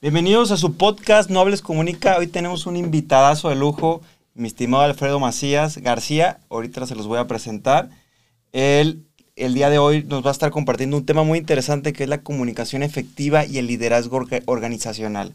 Bienvenidos 0.00 0.52
a 0.52 0.56
su 0.56 0.74
podcast 0.74 1.28
No 1.28 1.40
Hables 1.40 1.60
Comunica. 1.60 2.18
Hoy 2.18 2.28
tenemos 2.28 2.66
un 2.66 2.76
invitadazo 2.76 3.48
de 3.48 3.56
lujo, 3.56 4.00
mi 4.32 4.46
estimado 4.46 4.84
Alfredo 4.84 5.18
Macías 5.18 5.78
García. 5.78 6.38
Ahorita 6.50 6.86
se 6.86 6.94
los 6.94 7.08
voy 7.08 7.18
a 7.18 7.26
presentar. 7.26 7.90
Él, 8.52 9.08
el 9.34 9.54
día 9.54 9.70
de 9.70 9.80
hoy 9.80 10.04
nos 10.04 10.24
va 10.24 10.28
a 10.28 10.32
estar 10.32 10.52
compartiendo 10.52 10.96
un 10.96 11.04
tema 11.04 11.24
muy 11.24 11.40
interesante 11.40 11.92
que 11.92 12.04
es 12.04 12.08
la 12.08 12.22
comunicación 12.22 12.84
efectiva 12.84 13.44
y 13.44 13.58
el 13.58 13.66
liderazgo 13.66 14.24
organizacional. 14.46 15.34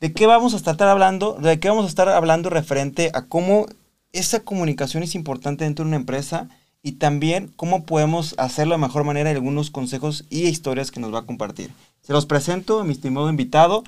¿De 0.00 0.12
qué 0.12 0.28
vamos 0.28 0.54
a 0.54 0.58
estar 0.58 0.80
hablando? 0.84 1.32
¿De 1.34 1.58
qué 1.58 1.68
vamos 1.68 1.86
a 1.86 1.88
estar 1.88 2.08
hablando 2.08 2.50
referente 2.50 3.10
a 3.12 3.22
cómo 3.22 3.66
esa 4.12 4.38
comunicación 4.38 5.02
es 5.02 5.16
importante 5.16 5.64
dentro 5.64 5.84
de 5.84 5.88
una 5.88 5.96
empresa 5.96 6.48
y 6.80 6.92
también 6.92 7.52
cómo 7.56 7.84
podemos 7.84 8.36
hacerlo 8.38 8.76
de 8.76 8.82
mejor 8.82 9.02
manera 9.02 9.32
y 9.32 9.34
algunos 9.34 9.72
consejos 9.72 10.26
y 10.30 10.42
historias 10.46 10.92
que 10.92 11.00
nos 11.00 11.12
va 11.12 11.18
a 11.18 11.26
compartir. 11.26 11.72
Se 12.08 12.14
los 12.14 12.24
presento 12.24 12.80
a 12.80 12.84
mi 12.84 12.92
estimado 12.92 13.28
invitado. 13.28 13.84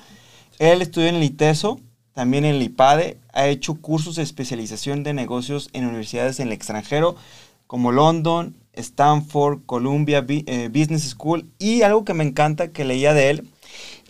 Él 0.59 0.83
estudió 0.83 1.07
en 1.07 1.15
el 1.15 1.23
ITESO, 1.23 1.79
también 2.13 2.45
en 2.45 2.53
el 2.53 2.61
IPADE, 2.61 3.17
ha 3.33 3.47
hecho 3.47 3.73
cursos 3.81 4.17
de 4.17 4.21
especialización 4.21 5.01
de 5.01 5.15
negocios 5.15 5.71
en 5.73 5.87
universidades 5.87 6.39
en 6.39 6.45
el 6.45 6.53
extranjero, 6.53 7.15
como 7.65 7.91
London, 7.91 8.55
Stanford, 8.73 9.61
Columbia 9.65 10.23
eh, 10.27 10.69
Business 10.71 11.09
School, 11.09 11.47
y 11.57 11.81
algo 11.81 12.05
que 12.05 12.13
me 12.13 12.23
encanta 12.23 12.67
que 12.67 12.85
leía 12.85 13.15
de 13.15 13.31
él, 13.31 13.47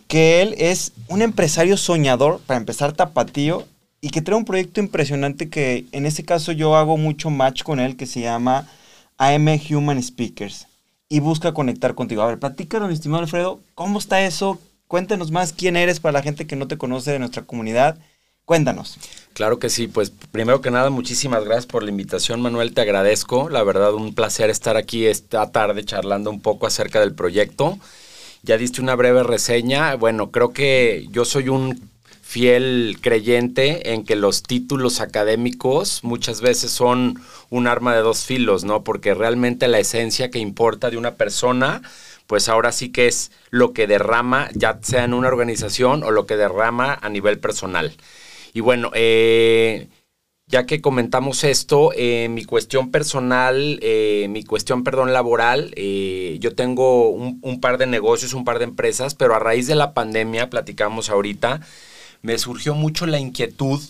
que 0.08 0.42
él 0.42 0.56
es 0.58 0.92
un 1.08 1.22
empresario 1.22 1.78
soñador, 1.78 2.40
para 2.40 2.60
empezar 2.60 2.92
tapatío, 2.92 3.64
y 4.02 4.10
que 4.10 4.20
trae 4.20 4.36
un 4.36 4.44
proyecto 4.44 4.80
impresionante 4.80 5.48
que 5.48 5.86
en 5.92 6.04
este 6.04 6.22
caso 6.22 6.52
yo 6.52 6.76
hago 6.76 6.98
mucho 6.98 7.30
match 7.30 7.62
con 7.62 7.80
él, 7.80 7.96
que 7.96 8.04
se 8.04 8.20
llama 8.20 8.68
AM 9.16 9.58
Human 9.70 10.02
Speakers 10.02 10.66
y 11.12 11.20
busca 11.20 11.52
conectar 11.52 11.94
contigo. 11.94 12.22
A 12.22 12.26
ver, 12.28 12.38
platícanos, 12.38 12.88
mi 12.88 12.94
estimado 12.94 13.22
Alfredo, 13.22 13.60
¿cómo 13.74 13.98
está 13.98 14.24
eso? 14.24 14.58
Cuéntanos 14.88 15.30
más 15.30 15.52
quién 15.52 15.76
eres 15.76 16.00
para 16.00 16.12
la 16.14 16.22
gente 16.22 16.46
que 16.46 16.56
no 16.56 16.68
te 16.68 16.78
conoce 16.78 17.12
de 17.12 17.18
nuestra 17.18 17.42
comunidad. 17.42 17.98
Cuéntanos. 18.46 18.96
Claro 19.34 19.58
que 19.58 19.68
sí, 19.68 19.88
pues 19.88 20.08
primero 20.08 20.62
que 20.62 20.70
nada, 20.70 20.88
muchísimas 20.88 21.44
gracias 21.44 21.66
por 21.66 21.82
la 21.82 21.90
invitación, 21.90 22.40
Manuel, 22.40 22.72
te 22.72 22.80
agradezco. 22.80 23.50
La 23.50 23.62
verdad, 23.62 23.92
un 23.92 24.14
placer 24.14 24.48
estar 24.48 24.78
aquí 24.78 25.04
esta 25.04 25.52
tarde 25.52 25.84
charlando 25.84 26.30
un 26.30 26.40
poco 26.40 26.66
acerca 26.66 27.00
del 27.00 27.14
proyecto. 27.14 27.78
Ya 28.42 28.56
diste 28.56 28.80
una 28.80 28.94
breve 28.94 29.22
reseña. 29.22 29.94
Bueno, 29.96 30.30
creo 30.30 30.54
que 30.54 31.08
yo 31.10 31.26
soy 31.26 31.50
un 31.50 31.90
fiel 32.32 32.96
creyente 33.02 33.92
en 33.92 34.06
que 34.06 34.16
los 34.16 34.42
títulos 34.42 35.02
académicos 35.02 36.02
muchas 36.02 36.40
veces 36.40 36.70
son 36.70 37.20
un 37.50 37.66
arma 37.66 37.94
de 37.94 38.00
dos 38.00 38.24
filos, 38.24 38.64
¿no? 38.64 38.84
Porque 38.84 39.12
realmente 39.12 39.68
la 39.68 39.80
esencia 39.80 40.30
que 40.30 40.38
importa 40.38 40.88
de 40.88 40.96
una 40.96 41.16
persona, 41.16 41.82
pues 42.26 42.48
ahora 42.48 42.72
sí 42.72 42.90
que 42.90 43.06
es 43.06 43.32
lo 43.50 43.74
que 43.74 43.86
derrama, 43.86 44.48
ya 44.54 44.78
sea 44.80 45.04
en 45.04 45.12
una 45.12 45.28
organización 45.28 46.02
o 46.04 46.10
lo 46.10 46.24
que 46.24 46.38
derrama 46.38 46.98
a 47.02 47.10
nivel 47.10 47.38
personal. 47.38 47.92
Y 48.54 48.60
bueno, 48.60 48.90
eh, 48.94 49.88
ya 50.46 50.64
que 50.64 50.80
comentamos 50.80 51.44
esto, 51.44 51.90
eh, 51.94 52.28
mi 52.30 52.46
cuestión 52.46 52.90
personal, 52.90 53.78
eh, 53.82 54.26
mi 54.30 54.42
cuestión, 54.42 54.84
perdón, 54.84 55.12
laboral, 55.12 55.74
yo 56.40 56.54
tengo 56.54 57.10
un, 57.10 57.40
un 57.42 57.60
par 57.60 57.76
de 57.76 57.86
negocios, 57.86 58.32
un 58.32 58.46
par 58.46 58.58
de 58.58 58.64
empresas, 58.64 59.14
pero 59.14 59.34
a 59.34 59.38
raíz 59.38 59.66
de 59.66 59.74
la 59.74 59.92
pandemia, 59.92 60.48
platicamos 60.48 61.10
ahorita, 61.10 61.60
me 62.22 62.38
surgió 62.38 62.74
mucho 62.74 63.06
la 63.06 63.18
inquietud 63.18 63.80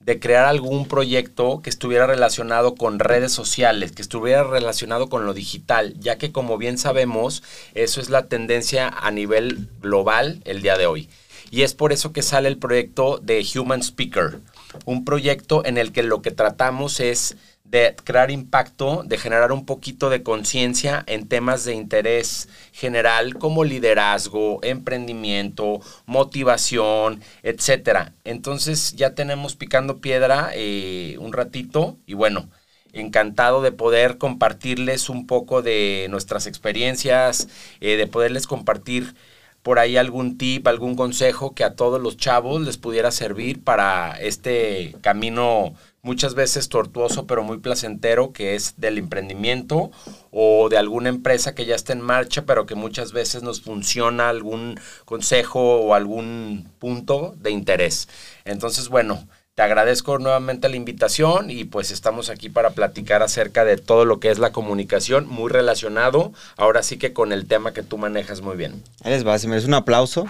de 0.00 0.18
crear 0.18 0.46
algún 0.46 0.86
proyecto 0.86 1.60
que 1.62 1.68
estuviera 1.68 2.06
relacionado 2.06 2.74
con 2.74 2.98
redes 2.98 3.32
sociales, 3.32 3.92
que 3.92 4.00
estuviera 4.00 4.44
relacionado 4.44 5.08
con 5.08 5.26
lo 5.26 5.34
digital, 5.34 5.94
ya 6.00 6.16
que 6.16 6.32
como 6.32 6.56
bien 6.56 6.78
sabemos, 6.78 7.42
eso 7.74 8.00
es 8.00 8.08
la 8.08 8.26
tendencia 8.26 8.88
a 8.88 9.10
nivel 9.10 9.68
global 9.80 10.40
el 10.46 10.62
día 10.62 10.78
de 10.78 10.86
hoy. 10.86 11.08
Y 11.50 11.62
es 11.62 11.74
por 11.74 11.92
eso 11.92 12.12
que 12.12 12.22
sale 12.22 12.48
el 12.48 12.58
proyecto 12.58 13.18
de 13.18 13.46
Human 13.54 13.82
Speaker, 13.82 14.38
un 14.86 15.04
proyecto 15.04 15.64
en 15.66 15.76
el 15.76 15.92
que 15.92 16.02
lo 16.02 16.22
que 16.22 16.30
tratamos 16.30 17.00
es 17.00 17.36
de 17.70 17.94
crear 18.04 18.30
impacto, 18.32 19.04
de 19.04 19.16
generar 19.16 19.52
un 19.52 19.64
poquito 19.64 20.10
de 20.10 20.24
conciencia 20.24 21.04
en 21.06 21.28
temas 21.28 21.64
de 21.64 21.74
interés 21.74 22.48
general 22.72 23.34
como 23.34 23.62
liderazgo, 23.64 24.58
emprendimiento, 24.62 25.80
motivación, 26.04 27.20
etcétera. 27.42 28.12
Entonces 28.24 28.94
ya 28.96 29.14
tenemos 29.14 29.54
picando 29.54 30.00
piedra 30.00 30.50
eh, 30.54 31.16
un 31.20 31.32
ratito 31.32 31.96
y 32.06 32.14
bueno, 32.14 32.48
encantado 32.92 33.62
de 33.62 33.70
poder 33.70 34.18
compartirles 34.18 35.08
un 35.08 35.28
poco 35.28 35.62
de 35.62 36.08
nuestras 36.10 36.46
experiencias, 36.48 37.48
eh, 37.80 37.96
de 37.96 38.06
poderles 38.08 38.48
compartir 38.48 39.14
por 39.62 39.78
ahí 39.78 39.96
algún 39.96 40.38
tip, 40.38 40.66
algún 40.66 40.96
consejo 40.96 41.54
que 41.54 41.64
a 41.64 41.74
todos 41.74 42.00
los 42.00 42.16
chavos 42.16 42.62
les 42.62 42.78
pudiera 42.78 43.10
servir 43.10 43.62
para 43.62 44.18
este 44.20 44.96
camino 45.02 45.74
muchas 46.02 46.34
veces 46.34 46.70
tortuoso 46.70 47.26
pero 47.26 47.42
muy 47.42 47.58
placentero 47.58 48.32
que 48.32 48.54
es 48.54 48.74
del 48.78 48.96
emprendimiento 48.96 49.90
o 50.30 50.70
de 50.70 50.78
alguna 50.78 51.10
empresa 51.10 51.54
que 51.54 51.66
ya 51.66 51.74
está 51.74 51.92
en 51.92 52.00
marcha 52.00 52.46
pero 52.46 52.64
que 52.64 52.74
muchas 52.74 53.12
veces 53.12 53.42
nos 53.42 53.60
funciona 53.60 54.30
algún 54.30 54.80
consejo 55.04 55.80
o 55.80 55.94
algún 55.94 56.70
punto 56.78 57.34
de 57.38 57.50
interés. 57.50 58.08
Entonces, 58.46 58.88
bueno, 58.88 59.26
te 59.54 59.62
agradezco 59.62 60.18
nuevamente 60.18 60.68
la 60.68 60.76
invitación 60.76 61.50
y 61.50 61.64
pues 61.64 61.90
estamos 61.90 62.30
aquí 62.30 62.48
para 62.48 62.70
platicar 62.70 63.22
acerca 63.22 63.64
de 63.64 63.76
todo 63.76 64.04
lo 64.04 64.20
que 64.20 64.30
es 64.30 64.38
la 64.38 64.52
comunicación, 64.52 65.28
muy 65.28 65.50
relacionado 65.50 66.32
ahora 66.56 66.82
sí 66.82 66.96
que 66.98 67.12
con 67.12 67.32
el 67.32 67.46
tema 67.46 67.72
que 67.72 67.82
tú 67.82 67.98
manejas 67.98 68.40
muy 68.40 68.56
bien. 68.56 68.82
Eres 69.04 69.24
base, 69.24 69.48
me 69.48 69.58
un 69.58 69.74
aplauso. 69.74 70.26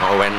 No, 0.00 0.16
bueno. 0.16 0.36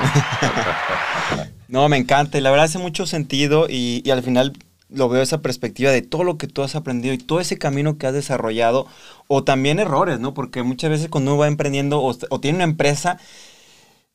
no, 1.68 1.90
me 1.90 1.98
encanta 1.98 2.38
y 2.38 2.42
la 2.42 2.52
verdad 2.52 2.66
hace 2.66 2.80
mucho 2.80 3.06
sentido 3.06 3.68
y, 3.70 4.10
al 4.10 4.24
final 4.24 4.54
lo 4.90 5.10
veo 5.10 5.22
esa 5.22 5.42
perspectiva 5.42 5.92
de 5.92 6.02
todo 6.02 6.24
lo 6.24 6.38
que 6.38 6.48
tú 6.48 6.64
has 6.64 6.76
aprendido 6.76 7.14
y 7.14 7.18
todo 7.18 7.42
ese 7.42 7.58
camino 7.58 7.98
que 7.98 8.08
has 8.08 8.14
desarrollado 8.14 8.88
o 9.28 9.44
también 9.44 9.80
errores, 9.80 10.20
¿no? 10.20 10.34
Porque 10.34 10.64
muchas 10.64 10.90
veces 10.90 11.10
cuando 11.10 11.32
uno 11.32 11.42
va 11.42 11.48
emprendiendo 11.48 12.02
o, 12.02 12.40
tiene 12.40 12.58
una 12.58 12.64
empresa, 12.64 13.20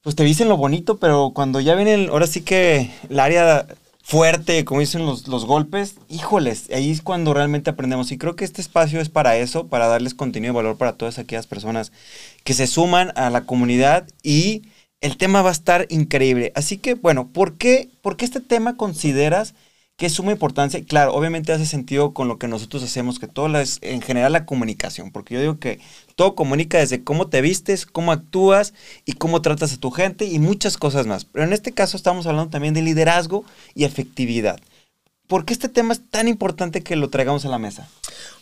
pues 0.03 0.17
te 0.17 0.25
dicen 0.25 0.49
lo 0.49 0.57
bonito, 0.57 0.99
pero 0.99 1.33
cuando 1.35 1.61
ya 1.61 1.75
viene 1.75 2.09
ahora 2.09 2.27
sí 2.27 2.43
que 2.43 2.91
el 3.09 3.21
área 3.21 3.67
fuerte, 4.03 4.65
como 4.65 4.81
dicen 4.81 5.07
los, 5.07 5.29
los, 5.29 5.47
golpes, 5.47 5.95
híjoles, 6.09 6.69
ahí 6.75 6.91
es 6.91 7.03
cuando 7.03 7.33
realmente 7.35 7.71
aprendemos. 7.71 8.11
Y 8.11 8.19
creo 8.19 8.35
que 8.37 8.45
este 8.45 8.61
espacio 8.61 9.01
es 9.01 9.09
para 9.09 9.37
eso, 9.37 9.69
para 9.69 9.87
darles 9.87 10.15
contenido 10.15 10.53
y 10.53 10.57
valor 10.57 10.77
para 10.77 10.95
todas 10.95 11.19
aquellas 11.19 11.47
personas 11.47 11.93
que 12.45 12.55
se 12.55 12.67
suman 12.67 13.13
a 13.17 13.31
la 13.31 13.47
comunidad 13.47 14.09
y 14.23 14.63
el 15.01 15.17
tema 15.17 15.43
va 15.43 15.51
a 15.51 15.53
estar 15.53 15.87
increíble. 15.89 16.53
Así 16.55 16.79
que, 16.79 16.95
bueno, 16.95 17.29
¿por 17.29 17.55
qué, 17.55 17.89
¿por 18.03 18.17
qué 18.17 18.25
este 18.25 18.41
tema 18.41 18.77
consideras 18.77 19.55
que 19.97 20.07
es 20.07 20.15
suma 20.15 20.33
importancia? 20.33 20.85
Claro, 20.85 21.15
obviamente 21.15 21.53
hace 21.53 21.67
sentido 21.67 22.13
con 22.13 22.29
lo 22.29 22.39
que 22.39 22.49
nosotros 22.49 22.83
hacemos, 22.83 23.19
que 23.19 23.29
todo 23.29 23.59
es 23.59 23.79
en 23.83 24.01
general 24.01 24.33
la 24.33 24.47
comunicación, 24.47 25.11
porque 25.11 25.35
yo 25.35 25.41
digo 25.41 25.59
que 25.59 25.81
todo 26.17 26.35
comunica 26.35 26.79
desde 26.79 27.05
cómo 27.05 27.29
te 27.29 27.41
vistes, 27.41 27.87
cómo 27.87 28.13
actúas 28.13 28.75
y 29.05 29.13
cómo 29.13 29.43
tratas 29.43 29.73
a 29.73 29.81
tu 29.81 29.91
gente 29.91 30.25
y 30.25 30.39
muchas 30.39 30.77
cosas 30.77 31.07
más. 31.07 31.25
Pero 31.25 31.45
en 31.45 31.53
este 31.53 31.73
caso 31.73 31.97
estamos 31.97 32.27
hablando 32.27 32.51
también 32.51 32.75
de 32.75 32.83
liderazgo 32.83 33.45
y 33.75 33.85
efectividad. 33.85 34.61
¿Por 35.29 35.45
qué 35.45 35.53
este 35.55 35.69
tema 35.69 35.95
es 35.95 36.03
tan 36.11 36.29
importante 36.29 36.83
que 36.83 36.97
lo 36.97 37.09
traigamos 37.09 37.45
a 37.45 37.49
la 37.49 37.59
mesa? 37.59 37.89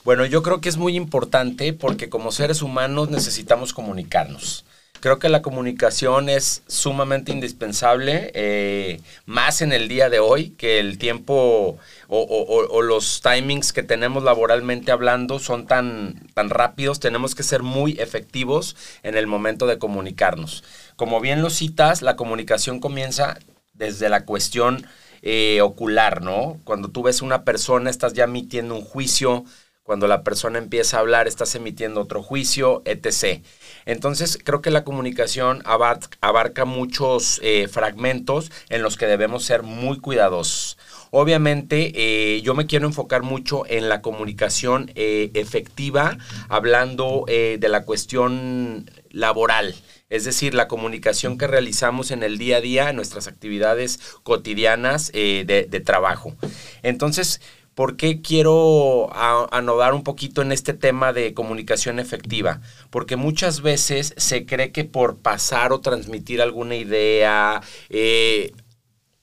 Bueno, 0.05 0.25
yo 0.25 0.43
creo 0.43 0.61
que 0.61 0.69
es 0.69 0.77
muy 0.77 0.97
importante 0.97 1.73
porque 1.73 2.09
como 2.09 2.33
seres 2.33 2.63
humanos 2.63 3.11
necesitamos 3.11 3.73
comunicarnos. 3.73 4.65
Creo 5.01 5.19
que 5.19 5.31
la 5.31 5.41
comunicación 5.41 6.29
es 6.29 6.63
sumamente 6.67 7.33
indispensable, 7.33 8.31
eh, 8.35 9.01
más 9.25 9.63
en 9.63 9.73
el 9.73 9.89
día 9.89 10.11
de 10.11 10.19
hoy, 10.19 10.51
que 10.51 10.79
el 10.79 10.99
tiempo 10.99 11.79
o, 12.09 12.83
los 12.83 13.23
timings 13.23 13.73
que 13.73 13.83
tenemos 13.83 14.25
laboralmente 14.25 14.93
hablando 14.93 15.39
son 15.39 15.67
tan, 15.67 16.29
tan 16.35 16.51
rápidos, 16.51 17.01
tenemos 17.01 17.35
que 17.35 17.43
ser 17.43 17.63
muy 17.63 17.93
efectivos 17.99 18.77
en 19.03 19.17
el 19.17 19.27
momento 19.27 19.67
de 19.67 19.79
comunicarnos. 19.79 20.65
Como 20.97 21.21
bien 21.21 21.41
lo 21.41 21.49
citas, 21.49 22.03
la 22.03 22.17
comunicación 22.17 22.79
comienza 22.79 23.39
desde 23.73 24.11
la 24.11 24.27
cuestión 24.27 24.87
eh, 25.23 25.61
ocular, 25.63 26.21
¿no? 26.21 26.59
Cuando 26.65 26.89
tú 26.89 27.03
ves 27.03 27.23
una 27.23 27.45
persona, 27.45 27.89
estás 27.89 28.13
ya 28.13 28.25
emitiendo 28.25 28.75
un 28.75 28.83
juicio, 28.83 29.45
cuando 29.91 30.07
la 30.07 30.23
persona 30.23 30.61
empieza 30.61 30.97
a 30.97 31.01
hablar, 31.01 31.27
estás 31.27 31.53
emitiendo 31.57 32.01
otro 32.01 32.23
juicio, 32.23 32.81
etc. 32.85 33.43
Entonces, 33.87 34.39
creo 34.41 34.63
que 34.63 34.71
la 34.71 34.85
comunicación 34.85 35.65
abarca, 35.65 36.65
muchos 36.65 37.41
eh, 37.43 37.67
fragmentos 37.67 38.53
en 38.69 38.85
los 38.85 38.97
que 38.97 39.07
debemos 39.07 39.45
ser 39.45 39.65
muy 39.65 39.99
cuidadosos. 39.99 40.79
Obviamente, 41.11 41.91
eh, 41.97 42.41
yo 42.43 42.55
me 42.55 42.67
quiero 42.67 42.87
enfocar 42.87 43.25
mucho 43.25 43.65
en 43.67 43.89
la 43.89 44.01
comunicación 44.01 44.93
eh, 44.95 45.33
efectiva, 45.35 46.19
hablando 46.49 47.25
de 47.27 47.69
la 47.69 47.83
cuestión 47.85 48.89
laboral, 49.11 49.75
es 50.09 50.25
decir, 50.25 50.55
la 50.55 50.69
comunicación 50.69 51.37
que 51.37 51.49
realizamos 51.49 52.13
en 52.13 52.23
el 52.23 52.39
día 52.39 52.59
a 52.59 52.61
día, 52.61 52.91
en 52.91 52.97
nuestras 52.97 53.27
actividades 53.27 53.99
cotidianas 54.23 55.11
de 55.11 55.83
trabajo. 55.85 56.37
Entonces, 56.85 57.41
¿Por 57.75 57.97
qué 57.97 58.21
quiero 58.21 59.09
anodar 59.15 59.95
un 59.95 60.03
poquito 60.03 60.43
en 60.43 60.53
este 60.53 60.75
tema 60.75 61.13
de 61.13 61.35
comunicación 61.35 61.99
efectiva? 61.99 62.61
Porque 62.91 63.17
muchas 63.17 63.63
veces 63.63 64.15
se 64.17 64.45
cree 64.45 64.73
que 64.73 64.85
por 64.85 65.19
pasar 65.19 65.73
o 65.73 65.81
transmitir 65.81 66.43
alguna 66.43 66.77
idea, 66.77 67.63
eh, 67.89 68.53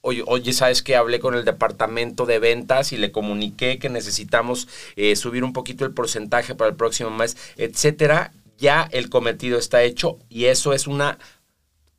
Oye, 0.02 0.54
¿sabes 0.54 0.84
que 0.84 0.96
Hablé 0.96 1.20
con 1.20 1.36
el 1.36 1.44
departamento 1.44 2.26
de 2.26 2.40
ventas 2.40 2.94
y 2.94 2.98
le 2.98 3.12
comuniqué 3.12 3.78
que 3.78 3.90
necesitamos 3.90 4.70
eh, 4.96 5.18
subir 5.18 5.44
un 5.44 5.52
poquito 5.52 5.84
el 5.84 5.94
porcentaje 5.94 6.56
para 6.56 6.70
el 6.70 6.78
próximo 6.78 7.10
mes, 7.10 7.36
etcétera. 7.58 8.32
Ya 8.58 8.88
el 8.92 9.10
cometido 9.10 9.60
está 9.60 9.84
hecho 9.84 10.18
y 10.30 10.46
eso 10.46 10.72
es 10.72 10.88
una 10.88 11.20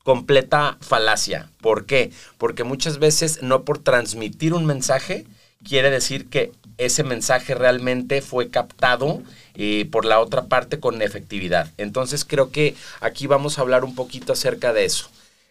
completa 0.05 0.79
falacia. 0.81 1.51
¿Por 1.61 1.85
qué? 1.85 2.11
Porque 2.39 2.65
muchas 2.65 2.99
veces 2.99 3.43
no 3.43 3.65
por 3.65 3.79
transmitir 3.79 4.55
un 4.55 4.65
mensaje 4.65 5.27
quiere 5.65 5.91
decir 5.91 6.29
que 6.29 6.53
ese 6.79 7.03
mensaje 7.03 7.55
realmente 7.55 8.23
fue 8.23 8.51
captado 8.51 9.23
eh, 9.55 9.89
por 9.91 10.05
la 10.05 10.21
otra 10.21 10.47
parte 10.47 10.79
con 10.79 11.03
efectividad. 11.03 11.73
Entonces 11.77 12.25
creo 12.25 12.51
que 12.51 12.75
aquí 13.01 13.27
vamos 13.27 13.59
a 13.59 13.63
hablar 13.63 13.85
un 13.85 13.95
poquito 13.95 14.33
acerca 14.33 14.73
de 14.73 14.85
eso. 14.85 15.11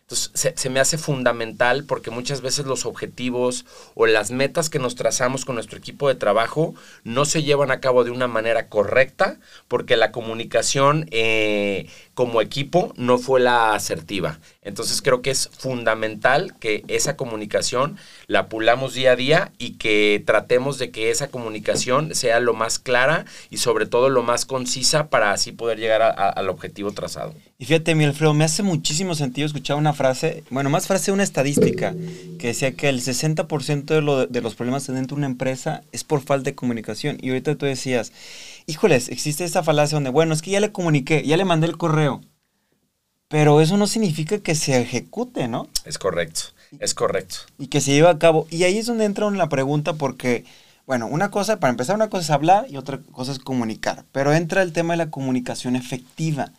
Entonces, 0.10 0.54
se, 0.56 0.70
me 0.70 0.80
hace 0.80 0.98
fundamental 0.98 1.84
porque 1.84 2.12
muchas 2.12 2.40
veces 2.40 2.66
los 2.66 2.86
objetivos 2.86 3.66
o 3.94 4.06
las 4.06 4.32
metas 4.32 4.70
que 4.70 4.80
nos 4.80 4.96
trazamos 4.96 5.44
con 5.44 5.56
nuestro 5.56 5.78
equipo 5.78 6.08
de 6.08 6.16
trabajo 6.16 6.74
no 7.04 7.26
se 7.26 7.44
llevan 7.44 7.72
a 7.72 7.82
cabo 7.82 8.06
de 8.06 8.12
una 8.12 8.30
manera 8.30 8.70
correcta 8.70 9.38
porque 9.68 9.98
la 9.98 10.14
comunicación 10.14 11.10
eh, 11.12 11.90
como 12.14 12.42
equipo 12.42 12.94
no 12.96 13.18
fue 13.18 13.42
la 13.42 13.74
asertiva. 13.74 14.40
Entonces 14.68 15.02
creo 15.02 15.22
que 15.22 15.32
es 15.32 15.50
fundamental 15.58 16.54
que 16.60 16.84
esa 16.90 17.16
comunicación 17.16 17.98
la 18.28 18.50
pulamos 18.50 18.94
día 18.94 19.14
a 19.14 19.16
día 19.16 19.52
y 19.58 19.72
que 19.78 20.22
tratemos 20.26 20.78
de 20.78 20.92
que 20.92 21.10
esa 21.10 21.30
comunicación 21.30 22.14
sea 22.14 22.40
lo 22.40 22.54
más 22.54 22.78
clara 22.78 23.26
y 23.50 23.58
sobre 23.58 23.86
todo 23.86 24.10
lo 24.10 24.24
más 24.24 24.46
concisa 24.46 25.08
para 25.10 25.32
así 25.32 25.54
poder 25.54 25.80
llegar 25.80 26.02
al 26.02 26.50
objetivo 26.50 26.92
trazado. 26.92 27.34
Y 27.58 27.66
fíjate, 27.66 27.96
mi 27.96 28.04
Alfredo, 28.04 28.34
me 28.34 28.44
hace 28.44 28.62
muchísimo 28.62 29.16
sentido 29.16 29.48
escuchar 29.48 29.78
una 29.78 29.94
frase, 29.94 30.44
bueno, 30.50 30.70
más 30.70 30.86
frase, 30.86 31.12
una 31.12 31.24
estadística, 31.24 31.96
que 32.38 32.48
decía 32.48 32.74
que 32.74 32.90
el 32.90 33.02
60% 33.02 33.86
de, 33.86 34.28
de 34.28 34.42
los 34.42 34.56
problemas 34.56 34.86
dentro 34.86 35.16
de 35.16 35.20
una 35.20 35.28
empresa 35.28 35.82
es 35.92 36.04
por 36.04 36.22
falta 36.22 36.52
de 36.52 36.56
comunicación. 36.56 37.18
Y 37.22 37.30
ahorita 37.30 37.56
tú 37.56 37.66
decías, 37.66 38.12
híjoles, 38.68 39.10
existe 39.10 39.44
esa 39.44 39.64
falacia 39.64 39.96
donde, 39.96 40.10
bueno, 40.10 40.34
es 40.34 40.42
que 40.42 40.52
ya 40.52 40.60
le 40.60 40.72
comuniqué, 40.72 41.24
ya 41.26 41.38
le 41.38 41.46
mandé 41.46 41.68
el 41.68 41.78
correo, 41.78 42.22
pero 43.28 43.62
eso 43.62 43.78
no 43.78 43.88
significa 43.88 44.40
que 44.40 44.56
se 44.56 44.80
ejecute, 44.82 45.48
¿no? 45.48 45.68
Es 45.86 45.98
correcto, 45.98 46.42
es 46.80 46.94
correcto. 46.94 47.38
Y 47.58 47.68
que 47.68 47.82
se 47.82 47.92
lleve 47.92 48.10
a 48.10 48.20
cabo. 48.20 48.48
Y 48.50 48.64
ahí 48.64 48.78
es 48.78 48.86
donde 48.86 49.06
entra 49.06 49.28
en 49.28 49.38
la 49.38 49.50
pregunta 49.50 49.94
porque, 49.94 50.46
bueno, 50.86 51.08
una 51.08 51.30
cosa, 51.32 51.60
para 51.60 51.72
empezar, 51.72 51.96
una 51.96 52.10
cosa 52.10 52.24
es 52.24 52.30
hablar 52.30 52.68
y 52.70 52.78
otra 52.78 53.00
cosa 53.12 53.32
es 53.32 53.40
comunicar, 53.40 54.06
pero 54.12 54.34
entra 54.34 54.62
el 54.62 54.74
tema 54.74 54.94
de 54.94 54.98
la 54.98 55.12
comunicación 55.12 55.76
efectiva. 55.76 56.52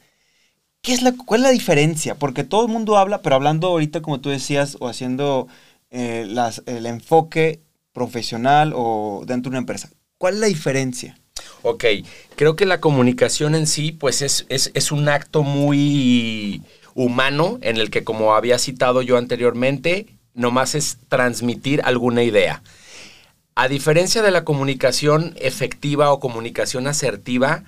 ¿Qué 0.83 0.93
es 0.93 1.03
la, 1.03 1.13
¿Cuál 1.13 1.41
es 1.41 1.47
la 1.47 1.51
diferencia? 1.51 2.15
Porque 2.15 2.45
todo 2.45 2.65
el 2.65 2.73
mundo 2.73 2.99
habla, 2.99 3.21
pero 3.23 3.35
hablando 3.35 3.69
ahorita, 3.69 4.01
como 4.01 4.21
tú 4.21 4.31
decías, 4.31 4.77
o 4.81 4.89
haciendo 4.89 5.49
eh, 5.91 6.27
las, 6.29 6.63
el 6.67 6.87
enfoque 6.87 7.63
profesional 7.93 8.73
o 8.77 9.25
dentro 9.27 9.51
de 9.51 9.55
una 9.55 9.59
empresa. 9.59 9.91
¿Cuál 10.19 10.35
es 10.35 10.41
la 10.41 10.47
diferencia? 10.47 11.19
Ok, 11.63 11.85
creo 12.37 12.57
que 12.57 12.67
la 12.67 12.81
comunicación 12.81 13.55
en 13.55 13.67
sí, 13.67 13.93
pues 13.93 14.23
es, 14.23 14.47
es, 14.49 14.93
un 14.93 15.09
acto 15.09 15.43
muy 15.43 16.63
humano 16.95 17.59
en 17.63 17.77
el 17.77 17.91
que, 17.91 18.05
como 18.05 18.35
había 18.35 18.59
citado 18.59 19.03
yo 19.03 19.17
anteriormente, 19.17 20.07
nomás 20.35 20.75
es 20.75 20.99
transmitir 21.09 21.81
alguna 21.85 22.23
idea. 22.23 22.63
A 23.55 23.67
diferencia 23.67 24.23
de 24.23 24.31
la 24.31 24.45
comunicación 24.45 25.35
efectiva 25.41 26.13
o 26.13 26.21
comunicación 26.21 26.87
asertiva, 26.87 27.65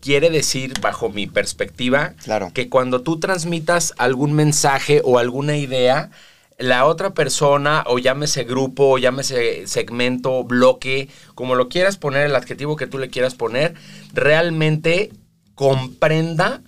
quiere 0.00 0.30
decir, 0.30 0.72
bajo 0.80 1.10
mi 1.10 1.26
perspectiva, 1.26 2.14
claro. 2.24 2.50
que 2.54 2.68
cuando 2.68 3.02
tú 3.02 3.20
transmitas 3.20 3.92
algún 3.98 4.32
mensaje 4.32 5.02
o 5.04 5.18
alguna 5.18 5.56
idea, 5.56 6.10
la 6.58 6.86
otra 6.86 7.14
persona, 7.14 7.84
o 7.86 7.98
llámese 7.98 8.44
grupo, 8.44 8.90
o 8.90 8.98
llámese 8.98 9.66
segmento, 9.66 10.44
bloque, 10.44 11.08
como 11.34 11.54
lo 11.54 11.68
quieras 11.68 11.96
poner, 11.96 12.26
el 12.26 12.36
adjetivo 12.36 12.76
que 12.76 12.86
tú 12.86 12.98
le 12.98 13.10
quieras 13.10 13.34
poner, 13.34 13.74
realmente 14.12 15.12
comprenda, 15.54 16.62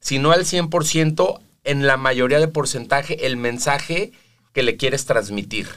si 0.00 0.18
no 0.18 0.32
al 0.32 0.44
100%, 0.44 1.40
en 1.64 1.86
la 1.86 1.96
mayoría 1.96 2.40
de 2.40 2.48
porcentaje, 2.48 3.26
el 3.26 3.36
mensaje 3.36 4.12
que 4.52 4.62
le 4.62 4.76
quieres 4.76 5.06
transmitir. 5.06 5.68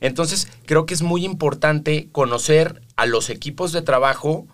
Entonces, 0.00 0.48
creo 0.66 0.86
que 0.86 0.94
es 0.94 1.02
muy 1.02 1.24
importante 1.24 2.08
conocer 2.12 2.82
a 2.96 3.06
los 3.06 3.30
equipos 3.30 3.72
de 3.72 3.82
trabajo, 3.82 4.46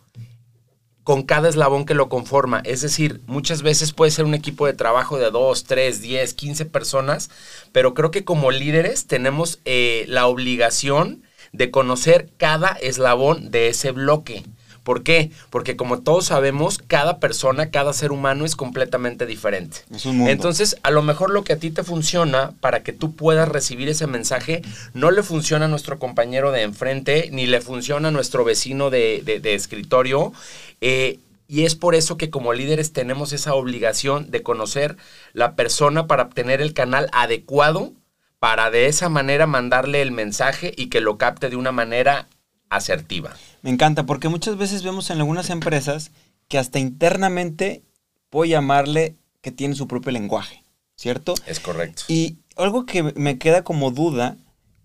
con 1.07 1.23
cada 1.23 1.49
eslabón 1.49 1.85
que 1.85 1.95
lo 1.95 2.09
conforma. 2.09 2.61
Es 2.65 2.81
decir, 2.81 3.21
muchas 3.29 3.63
veces 3.63 3.93
puede 3.93 4.11
ser 4.11 4.25
un 4.25 4.35
equipo 4.35 4.67
de 4.67 4.73
trabajo 4.73 5.19
de 5.19 5.31
2, 5.31 5.63
3, 5.63 6.03
10, 6.03 6.35
15 6.35 6.65
personas, 6.65 7.31
pero 7.71 7.95
creo 7.95 8.11
que 8.11 8.25
como 8.25 8.51
líderes 8.51 9.07
tenemos 9.07 9.61
eh, 9.67 10.05
la 10.09 10.27
obligación 10.27 11.23
de 11.53 11.71
conocer 11.71 12.29
cada 12.39 12.71
eslabón 12.71 13.53
de 13.53 13.69
ese 13.69 13.93
bloque. 13.93 14.43
¿Por 14.87 15.03
qué? 15.03 15.33
Porque 15.51 15.75
como 15.75 15.99
todos 15.99 16.27
sabemos, 16.27 16.79
cada 16.79 17.19
persona, 17.19 17.73
cada 17.73 17.93
ser 17.93 18.13
humano 18.13 18.45
es 18.45 18.55
completamente 18.55 19.27
diferente. 19.27 19.79
Entonces, 20.05 20.77
a 20.85 20.93
lo 20.93 21.03
mejor 21.03 21.31
lo 21.31 21.43
que 21.43 21.55
a 21.55 21.59
ti 21.59 21.73
te 21.73 21.83
funciona 21.83 22.53
para 22.61 22.85
que 22.85 22.93
tú 22.93 23.17
puedas 23.17 23.49
recibir 23.49 23.89
ese 23.89 24.07
mensaje, 24.07 24.63
no 24.95 25.11
le 25.11 25.25
funciona 25.25 25.65
a 25.65 25.69
nuestro 25.69 25.99
compañero 25.99 26.53
de 26.53 26.63
enfrente, 26.63 27.31
ni 27.33 27.49
le 27.49 27.61
funciona 27.61 28.09
a 28.09 28.11
nuestro 28.13 28.45
vecino 28.45 28.89
de, 28.89 29.41
escritorio. 29.43 30.33
Eh, 30.81 31.21
y 31.49 31.65
es 31.65 31.75
por 31.75 31.95
eso 31.95 32.17
que 32.17 32.31
como 32.31 32.53
líderes 32.53 32.93
tenemos 32.93 33.33
esa 33.33 33.55
obligación 33.55 34.31
de 34.31 34.43
conocer 34.43 34.97
la 35.33 35.55
persona 35.55 36.07
para 36.07 36.25
obtener 36.25 36.61
el 36.61 36.75
canal 36.75 37.09
adecuado 37.13 37.93
para 38.39 38.71
de 38.71 38.87
esa 38.87 39.09
manera 39.09 39.47
mandarle 39.47 40.03
el 40.03 40.13
mensaje 40.13 40.73
y 40.77 40.89
que 40.89 41.01
lo 41.01 41.19
capte 41.19 41.49
de 41.49 41.57
una 41.57 41.73
manera 41.73 42.29
asertiva. 42.69 43.35
Me 43.63 43.71
encanta 43.71 44.05
porque 44.05 44.29
muchas 44.29 44.57
veces 44.57 44.83
vemos 44.83 45.11
en 45.11 45.19
algunas 45.19 45.51
empresas 45.51 46.11
que 46.49 46.59
hasta 46.59 46.79
internamente 46.79 47.83
puedo 48.31 48.45
llamarle 48.45 49.17
que 49.41 49.53
tiene 49.53 49.75
su 49.75 49.87
propio 49.87 50.13
lenguaje, 50.13 50.63
¿cierto? 50.97 51.35
Es 51.47 51.61
correcto. 51.61 52.03
Y 52.09 52.39
algo 52.57 52.87
que 52.87 53.03
me 53.03 53.39
queda 53.39 53.63
como 53.63 53.91
duda, 53.91 54.37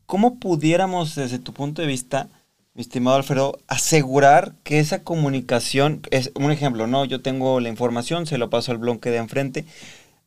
¿cómo 0.05 0.39
pudiéramos 0.39 1.15
desde 1.15 1.39
tu 1.39 1.53
punto 1.53 1.81
de 1.81 1.87
vista, 1.87 2.29
mi 2.73 2.81
estimado 2.81 3.17
Alfredo, 3.17 3.59
asegurar 3.67 4.53
que 4.63 4.79
esa 4.79 5.03
comunicación, 5.03 6.01
es 6.09 6.31
un 6.35 6.51
ejemplo, 6.51 6.87
¿no? 6.87 7.05
Yo 7.05 7.21
tengo 7.21 7.59
la 7.59 7.69
información, 7.69 8.25
se 8.25 8.37
lo 8.37 8.49
paso 8.49 8.71
al 8.71 8.77
bloque 8.77 9.09
de 9.09 9.17
enfrente, 9.17 9.65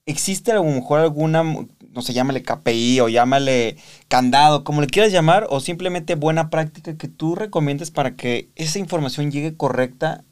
¿existe 0.06 0.52
a 0.52 0.56
lo 0.56 0.64
mejor 0.64 1.00
alguna, 1.00 1.42
no 1.42 2.02
sé, 2.02 2.12
llámale 2.12 2.42
KPI 2.42 3.00
o 3.00 3.08
llámale 3.08 3.76
candado, 4.08 4.62
como 4.62 4.82
le 4.82 4.88
quieras 4.88 5.12
llamar, 5.12 5.46
o 5.48 5.60
simplemente 5.60 6.16
buena 6.16 6.50
práctica 6.50 6.96
que 6.98 7.08
tú 7.08 7.34
recomiendes 7.34 7.90
para 7.90 8.14
que 8.14 8.48
esa 8.56 8.78
información 8.78 9.30
llegue 9.30 9.56
correcta 9.56 10.22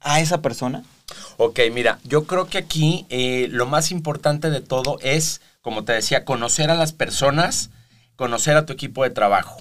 a 0.00 0.20
esa 0.20 0.42
persona? 0.42 0.82
Ok, 1.36 1.60
mira, 1.72 2.00
yo 2.04 2.24
creo 2.24 2.46
que 2.46 2.58
aquí 2.58 3.06
eh, 3.10 3.48
lo 3.50 3.66
más 3.66 3.92
importante 3.92 4.50
de 4.50 4.60
todo 4.60 4.98
es, 5.02 5.40
como 5.60 5.84
te 5.84 5.92
decía, 5.92 6.24
conocer 6.24 6.70
a 6.70 6.74
las 6.74 6.92
personas, 6.92 7.70
conocer 8.16 8.56
a 8.56 8.66
tu 8.66 8.72
equipo 8.72 9.04
de 9.04 9.10
trabajo. 9.10 9.56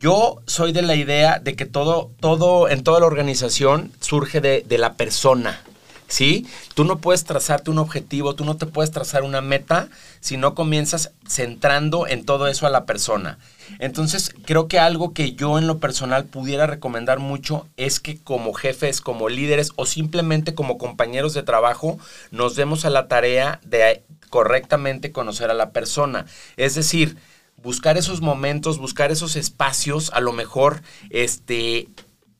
Yo 0.00 0.42
soy 0.46 0.72
de 0.72 0.82
la 0.82 0.94
idea 0.94 1.38
de 1.38 1.56
que 1.56 1.66
todo, 1.66 2.10
todo 2.20 2.68
en 2.68 2.82
toda 2.82 3.00
la 3.00 3.06
organización 3.06 3.92
surge 4.00 4.40
de, 4.40 4.64
de 4.66 4.78
la 4.78 4.94
persona. 4.94 5.62
¿sí? 6.08 6.46
Tú 6.74 6.84
no 6.84 6.98
puedes 6.98 7.24
trazarte 7.24 7.70
un 7.70 7.78
objetivo, 7.78 8.34
tú 8.34 8.44
no 8.44 8.56
te 8.56 8.66
puedes 8.66 8.90
trazar 8.90 9.22
una 9.22 9.40
meta 9.40 9.88
si 10.20 10.36
no 10.36 10.54
comienzas 10.54 11.12
centrando 11.28 12.06
en 12.06 12.24
todo 12.24 12.46
eso 12.46 12.66
a 12.66 12.70
la 12.70 12.84
persona. 12.84 13.38
Entonces, 13.78 14.34
creo 14.44 14.68
que 14.68 14.78
algo 14.78 15.12
que 15.12 15.32
yo 15.32 15.58
en 15.58 15.66
lo 15.66 15.78
personal 15.78 16.24
pudiera 16.24 16.66
recomendar 16.66 17.18
mucho 17.18 17.66
es 17.76 18.00
que 18.00 18.18
como 18.18 18.52
jefes, 18.52 19.00
como 19.00 19.28
líderes 19.28 19.72
o 19.76 19.86
simplemente 19.86 20.54
como 20.54 20.78
compañeros 20.78 21.34
de 21.34 21.42
trabajo, 21.42 21.98
nos 22.30 22.54
demos 22.56 22.84
a 22.84 22.90
la 22.90 23.08
tarea 23.08 23.60
de 23.64 24.02
correctamente 24.30 25.12
conocer 25.12 25.50
a 25.50 25.54
la 25.54 25.70
persona. 25.70 26.26
Es 26.56 26.74
decir, 26.74 27.16
buscar 27.56 27.96
esos 27.96 28.20
momentos, 28.20 28.78
buscar 28.78 29.10
esos 29.10 29.36
espacios, 29.36 30.10
a 30.12 30.20
lo 30.20 30.32
mejor, 30.32 30.82
este, 31.10 31.88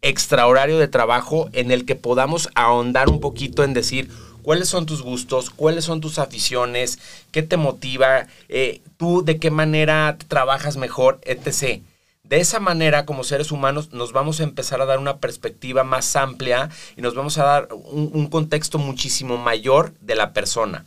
extrahorario 0.04 0.78
de 0.78 0.86
trabajo 0.86 1.48
en 1.52 1.70
el 1.70 1.86
que 1.86 1.96
podamos 1.96 2.50
ahondar 2.54 3.08
un 3.08 3.20
poquito 3.20 3.64
en 3.64 3.72
decir 3.72 4.10
cuáles 4.42 4.68
son 4.68 4.84
tus 4.84 5.02
gustos, 5.02 5.48
cuáles 5.48 5.86
son 5.86 6.02
tus 6.02 6.18
aficiones, 6.18 6.98
qué 7.32 7.42
te 7.42 7.56
motiva, 7.56 8.26
eh, 8.50 8.82
tú 8.98 9.24
de 9.24 9.38
qué 9.38 9.50
manera 9.50 10.18
trabajas 10.28 10.76
mejor, 10.76 11.20
etc. 11.24 11.80
De 12.22 12.40
esa 12.40 12.60
manera, 12.60 13.06
como 13.06 13.24
seres 13.24 13.50
humanos, 13.50 13.92
nos 13.92 14.12
vamos 14.12 14.40
a 14.40 14.44
empezar 14.44 14.82
a 14.82 14.86
dar 14.86 14.98
una 14.98 15.16
perspectiva 15.16 15.84
más 15.84 16.14
amplia 16.16 16.68
y 16.96 17.00
nos 17.00 17.14
vamos 17.14 17.38
a 17.38 17.44
dar 17.44 17.68
un, 17.72 18.10
un 18.12 18.26
contexto 18.26 18.78
muchísimo 18.78 19.38
mayor 19.38 19.94
de 20.00 20.14
la 20.14 20.34
persona. 20.34 20.84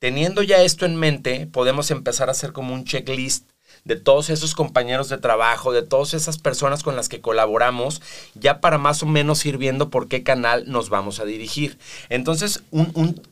Teniendo 0.00 0.42
ya 0.42 0.62
esto 0.62 0.84
en 0.86 0.96
mente, 0.96 1.46
podemos 1.46 1.92
empezar 1.92 2.28
a 2.28 2.32
hacer 2.32 2.52
como 2.52 2.74
un 2.74 2.84
checklist 2.84 3.48
de 3.86 3.94
todos 3.94 4.30
esos 4.30 4.56
compañeros 4.56 5.08
de 5.08 5.16
trabajo, 5.16 5.72
de 5.72 5.82
todas 5.82 6.12
esas 6.12 6.38
personas 6.38 6.82
con 6.82 6.96
las 6.96 7.08
que 7.08 7.20
colaboramos, 7.20 8.02
ya 8.34 8.60
para 8.60 8.78
más 8.78 9.04
o 9.04 9.06
menos 9.06 9.46
ir 9.46 9.58
viendo 9.58 9.90
por 9.90 10.08
qué 10.08 10.24
canal 10.24 10.64
nos 10.66 10.90
vamos 10.90 11.20
a 11.20 11.24
dirigir. 11.24 11.78
Entonces, 12.08 12.64
un, 12.72 12.90
un 12.94 13.22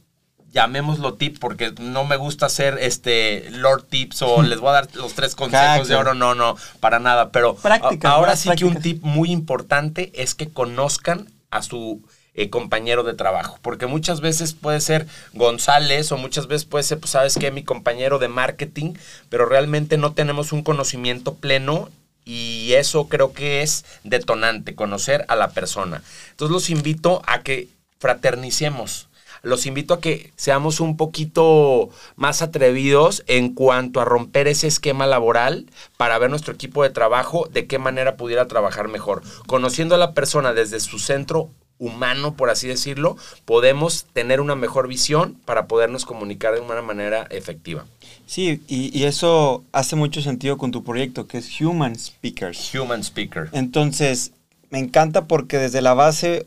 llamémoslo 0.53 1.15
tip 1.15 1.41
porque 1.41 1.75
no 1.81 2.05
me 2.05 2.17
gusta 2.17 2.47
hacer 2.47 2.79
este 2.81 3.51
Lord 3.51 3.87
Tips 3.89 4.23
o 4.23 4.43
les 4.45 4.61
voy 4.61 4.71
a 4.71 4.75
dar 4.75 4.89
los 4.95 5.15
tres 5.15 5.35
consejos 5.35 5.89
de 5.89 5.97
oro, 5.97 6.15
no, 6.15 6.37
no, 6.37 6.57
para 6.79 7.01
nada, 7.01 7.33
pero 7.33 7.57
ahora 8.05 8.37
sí 8.37 8.49
que 8.57 8.65
un 8.65 8.81
tip 8.81 9.03
muy 9.03 9.33
importante 9.33 10.13
es 10.15 10.37
que 10.37 10.51
conozcan 10.51 11.33
a 11.51 11.63
su 11.63 12.01
eh, 12.35 12.51
compañero 12.51 13.03
de 13.03 13.15
trabajo, 13.15 13.59
porque 13.63 13.87
muchas 13.87 14.21
veces 14.21 14.53
puede 14.55 14.81
ser 14.81 15.07
González 15.33 16.11
o 16.13 16.17
muchas 16.17 16.47
veces 16.47 16.65
puede 16.65 16.85
ser, 16.85 16.99
pues 16.99 17.11
sabes 17.11 17.37
que 17.37 17.51
mi 17.51 17.63
compañero 17.63 18.19
de 18.19 18.29
marketing, 18.29 18.95
pero 19.29 19.47
realmente 19.47 19.97
no 19.97 20.13
tenemos 20.13 20.53
un 20.53 20.63
conocimiento 20.63 21.35
pleno 21.35 21.91
y 22.25 22.73
eso 22.73 23.09
creo 23.09 23.33
que 23.33 23.63
es 23.63 23.85
detonante, 24.03 24.75
conocer 24.75 25.25
a 25.29 25.37
la 25.37 25.51
persona. 25.51 26.03
Entonces 26.31 26.53
los 26.53 26.71
invito 26.71 27.23
a 27.27 27.43
que 27.43 27.69
fraternicemos 27.99 29.09
los 29.45 29.67
invito 29.67 29.95
a 29.95 30.01
que 30.01 30.33
seamos 30.37 30.81
un 30.81 30.97
poquito 30.97 31.91
más 32.17 32.41
atrevidos 32.43 33.23
en 33.27 33.55
cuanto 33.55 34.01
a 34.01 34.05
romper 34.07 34.49
ese 34.49 34.67
esquema 34.67 35.07
laboral 35.07 35.67
para 35.99 36.19
ver 36.19 36.31
nuestro 36.31 36.55
equipo 36.55 36.83
de 36.83 36.91
trabajo 36.91 37.47
de 37.53 37.67
qué 37.67 37.79
manera 37.79 38.17
pudiera 38.17 38.49
trabajar 38.49 38.89
mejor. 38.89 39.23
Conociendo 39.47 39.95
a 39.95 39.99
la 39.99 40.15
persona 40.15 40.55
desde 40.55 40.81
su 40.81 40.99
centro 40.99 41.51
humano, 41.79 42.35
por 42.37 42.51
así 42.51 42.69
decirlo, 42.69 43.17
podemos 43.45 44.07
tener 44.13 44.41
una 44.41 44.55
mejor 44.55 44.89
visión 44.89 45.39
para 45.45 45.67
podernos 45.67 46.05
comunicar 46.05 46.55
de 46.55 46.61
una 46.61 46.81
manera 46.83 47.27
efectiva. 47.31 47.87
Sí, 48.27 48.63
y, 48.69 48.97
y, 48.99 49.05
eso 49.05 49.65
hace 49.73 49.97
mucho 49.97 50.23
sentido 50.23 50.57
con 50.57 50.71
tu 50.71 50.83
proyecto, 50.83 51.27
que 51.27 51.39
es 51.39 51.61
Human 51.61 51.99
Speakers. 51.99 52.75
Human 52.75 53.03
Speaker. 53.03 53.51
Entonces, 53.53 54.33
me 54.71 54.79
encanta 54.79 55.27
porque 55.27 55.59
desde 55.59 55.83
la 55.83 55.95
base 55.95 56.47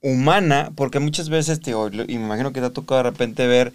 humana, 0.00 0.72
porque 0.74 1.00
muchas 1.00 1.28
veces, 1.28 1.60
te, 1.60 1.72
y 1.72 2.18
me 2.18 2.24
imagino 2.24 2.52
que 2.52 2.60
te 2.60 2.66
ha 2.66 2.70
tocado 2.70 3.02
de 3.02 3.10
repente 3.10 3.46
ver 3.46 3.72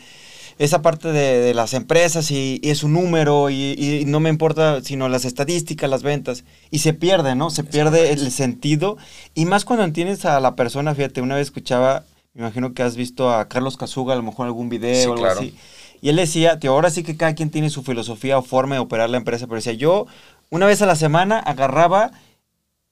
esa 0.58 0.82
parte 0.82 1.12
de, 1.12 1.54
las 1.54 1.74
empresas 1.74 2.32
y, 2.32 2.60
es 2.64 2.84
un 2.84 2.94
número 2.94 3.50
y, 3.50 4.04
no 4.08 4.20
me 4.20 4.30
importa 4.30 4.82
sino 4.82 5.10
las 5.10 5.26
estadísticas, 5.26 5.90
las 5.90 6.04
ventas, 6.04 6.44
y 6.72 6.80
se 6.80 6.94
pierde, 6.94 7.36
¿no? 7.36 7.50
Se 7.50 7.64
pierde 7.64 8.12
el 8.12 8.32
sentido, 8.32 8.98
y 9.34 9.46
más 9.46 9.66
cuando 9.66 9.86
entiendes 9.86 10.26
a 10.26 10.40
la 10.40 10.56
persona, 10.56 10.96
fíjate, 10.96 11.22
una 11.22 11.36
vez 11.36 11.48
escuchaba, 11.48 12.04
me 12.34 12.42
imagino 12.42 12.74
que 12.74 12.84
has 12.84 12.96
visto 12.96 13.32
a 13.32 13.48
Carlos 13.48 13.78
Casuga, 13.78 14.14
a 14.14 14.18
lo 14.18 14.24
mejor 14.24 14.46
algún 14.46 14.70
video 14.70 15.12
o 15.12 15.14
algo 15.14 15.26
así, 15.26 15.56
y 16.02 16.10
él 16.10 16.18
decía, 16.18 16.60
tío, 16.60 16.72
ahora 16.72 16.90
sí 16.90 17.04
que 17.04 17.16
cada 17.16 17.34
quien 17.34 17.50
tiene 17.50 17.70
su 17.70 17.82
filosofía 17.82 18.38
o 18.38 18.42
forma 18.42 18.76
de 18.76 18.82
operar 18.82 19.10
la 19.10 19.18
empresa, 19.18 19.48
pero 19.48 19.56
decía, 19.56 19.74
yo 19.74 20.06
una 20.50 20.66
vez 20.66 20.82
a 20.82 20.86
la 20.86 20.96
semana 20.96 21.40
agarraba 21.40 22.12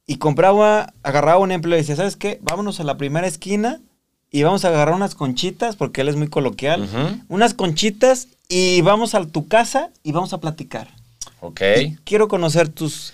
y 0.08 0.16
compraba, 0.16 0.94
agarraba 1.04 1.40
un 1.40 1.52
empleo 1.52 1.78
y 1.78 1.82
decía, 1.82 1.96
¿sabes 1.96 2.16
qué? 2.16 2.40
Vámonos 2.42 2.80
a 2.80 2.84
la 2.84 2.98
primera 2.98 3.28
esquina 3.28 3.82
y 4.32 4.44
vamos 4.44 4.64
a 4.64 4.70
agarrar 4.70 4.96
unas 4.96 5.14
conchitas, 5.14 5.76
porque 5.76 6.02
él 6.02 6.08
es 6.08 6.16
muy 6.16 6.30
coloquial, 6.30 6.90
unas 7.28 7.54
conchitas 7.54 8.30
y 8.48 8.82
vamos 8.82 9.14
a 9.14 9.26
tu 9.28 9.48
casa 9.48 9.90
y 10.04 10.14
vamos 10.14 10.34
a 10.34 10.40
platicar. 10.40 10.88
Ok. 11.42 11.62
quiero 12.04 12.28
conocer 12.28 12.70
tus, 12.70 13.14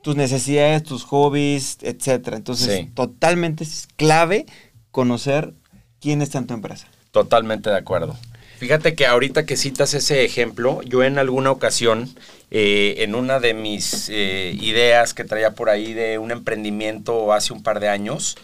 tus 0.00 0.16
necesidades, 0.16 0.82
tus 0.82 1.04
hobbies, 1.04 1.78
etcétera. 1.82 2.36
Entonces, 2.36 2.86
totalmente 2.94 3.64
es 3.64 3.88
clave 3.96 4.46
conocer 4.90 5.52
quién 6.00 6.22
está 6.22 6.38
en 6.38 6.46
tu 6.46 6.54
empresa. 6.54 6.86
Totalmente 7.10 7.68
de 7.70 7.76
acuerdo. 7.76 8.16
Fíjate 8.58 8.94
que 8.94 9.06
ahorita 9.06 9.44
que 9.44 9.56
citas 9.56 9.94
ese 9.94 10.24
ejemplo, 10.24 10.80
yo 10.82 11.02
en 11.02 11.18
alguna 11.18 11.50
ocasión, 11.50 12.08
eh, 12.50 12.96
en 12.98 13.14
una 13.14 13.40
de 13.40 13.52
mis 13.52 14.08
eh, 14.08 14.56
ideas 14.60 15.12
que 15.12 15.24
traía 15.24 15.50
por 15.50 15.68
ahí 15.68 15.92
de 15.92 16.18
un 16.18 16.30
emprendimiento 16.30 17.32
hace 17.32 17.52
un 17.52 17.62
par 17.62 17.80
de 17.80 17.88
años, 17.88 18.36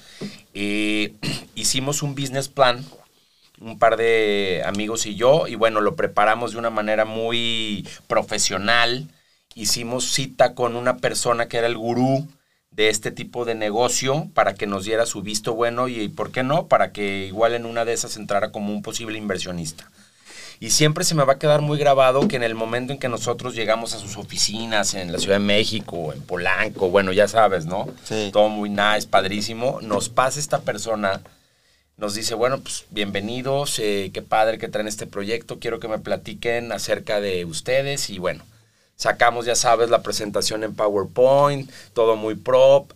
eh, 0.54 1.14
hicimos 1.54 2.02
un 2.02 2.14
business 2.14 2.49
plan, 2.49 2.85
un 3.61 3.78
par 3.78 3.97
de 3.97 4.62
amigos 4.64 5.07
y 5.07 5.14
yo, 5.14 5.47
y 5.47 5.54
bueno, 5.54 5.80
lo 5.80 5.97
preparamos 5.97 6.52
de 6.52 6.59
una 6.59 6.71
manera 6.71 7.04
muy 7.04 7.87
profesional. 8.07 9.09
Hicimos 9.54 10.12
cita 10.12 10.54
con 10.54 10.76
una 10.76 10.99
persona 10.99 11.49
que 11.49 11.59
era 11.59 11.66
el 11.66 11.76
gurú 11.76 12.26
de 12.71 12.88
este 12.88 13.11
tipo 13.11 13.45
de 13.45 13.54
negocio 13.54 14.28
para 14.33 14.54
que 14.54 14.66
nos 14.66 14.85
diera 14.85 15.04
su 15.04 15.23
visto 15.23 15.54
bueno 15.54 15.88
y, 15.88 16.09
¿por 16.09 16.30
qué 16.30 16.42
no? 16.42 16.69
Para 16.69 16.92
que 16.92 17.26
igual 17.26 17.54
en 17.54 17.66
una 17.66 17.85
de 17.85 17.92
esas 17.92 18.16
entrara 18.16 18.52
como 18.52 18.73
un 18.73 18.83
posible 18.83 19.19
inversionista. 19.19 19.90
Y 20.62 20.69
siempre 20.71 21.05
se 21.05 21.14
me 21.14 21.25
va 21.25 21.33
a 21.33 21.38
quedar 21.38 21.62
muy 21.62 21.79
grabado 21.79 22.29
que 22.29 22.37
en 22.37 22.43
el 22.43 22.55
momento 22.55 22.93
en 22.93 22.99
que 22.99 23.09
nosotros 23.09 23.55
llegamos 23.55 23.95
a 23.95 23.99
sus 23.99 24.19
oficinas 24.19 24.93
en 24.93 25.11
la 25.11 25.19
Ciudad 25.19 25.37
de 25.37 25.45
México, 25.45 26.12
en 26.12 26.21
Polanco, 26.21 26.90
bueno, 26.90 27.14
ya 27.14 27.29
sabes, 27.29 27.64
¿no? 27.64 27.88
Sí. 28.05 28.29
Todo 28.31 28.50
muy 28.50 28.69
nice, 28.69 29.09
padrísimo. 29.09 29.79
Nos 29.81 30.11
pasa 30.11 30.38
esta 30.38 30.61
persona, 30.61 31.23
nos 31.97 32.14
dice, 32.14 32.35
bueno, 32.35 32.61
pues 32.61 32.85
bienvenidos, 32.90 33.79
eh, 33.79 34.11
qué 34.12 34.21
padre 34.21 34.59
que 34.59 34.69
traen 34.69 34.87
este 34.87 35.07
proyecto, 35.07 35.59
quiero 35.59 35.81
que 35.81 35.88
me 35.88 35.99
platiquen 35.99 36.73
acerca 36.73 37.23
de 37.23 37.47
ustedes 37.47 38.11
y 38.11 38.19
bueno, 38.19 38.45
sacamos, 38.97 39.47
ya 39.47 39.55
sabes, 39.55 39.88
la 39.88 40.02
presentación 40.02 40.62
en 40.62 40.75
PowerPoint, 40.75 41.71
todo 41.95 42.17
muy 42.17 42.35
prop. 42.35 42.93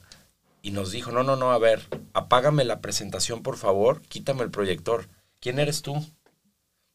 Y 0.61 0.73
nos 0.73 0.92
dijo, 0.92 1.12
no, 1.12 1.23
no, 1.23 1.37
no, 1.37 1.50
a 1.50 1.59
ver, 1.59 1.80
apágame 2.12 2.64
la 2.64 2.80
presentación, 2.80 3.42
por 3.42 3.56
favor, 3.56 4.02
quítame 4.02 4.42
el 4.42 4.50
proyector. 4.50 5.09
¿Quién 5.40 5.59
eres 5.59 5.80
tú? 5.80 6.04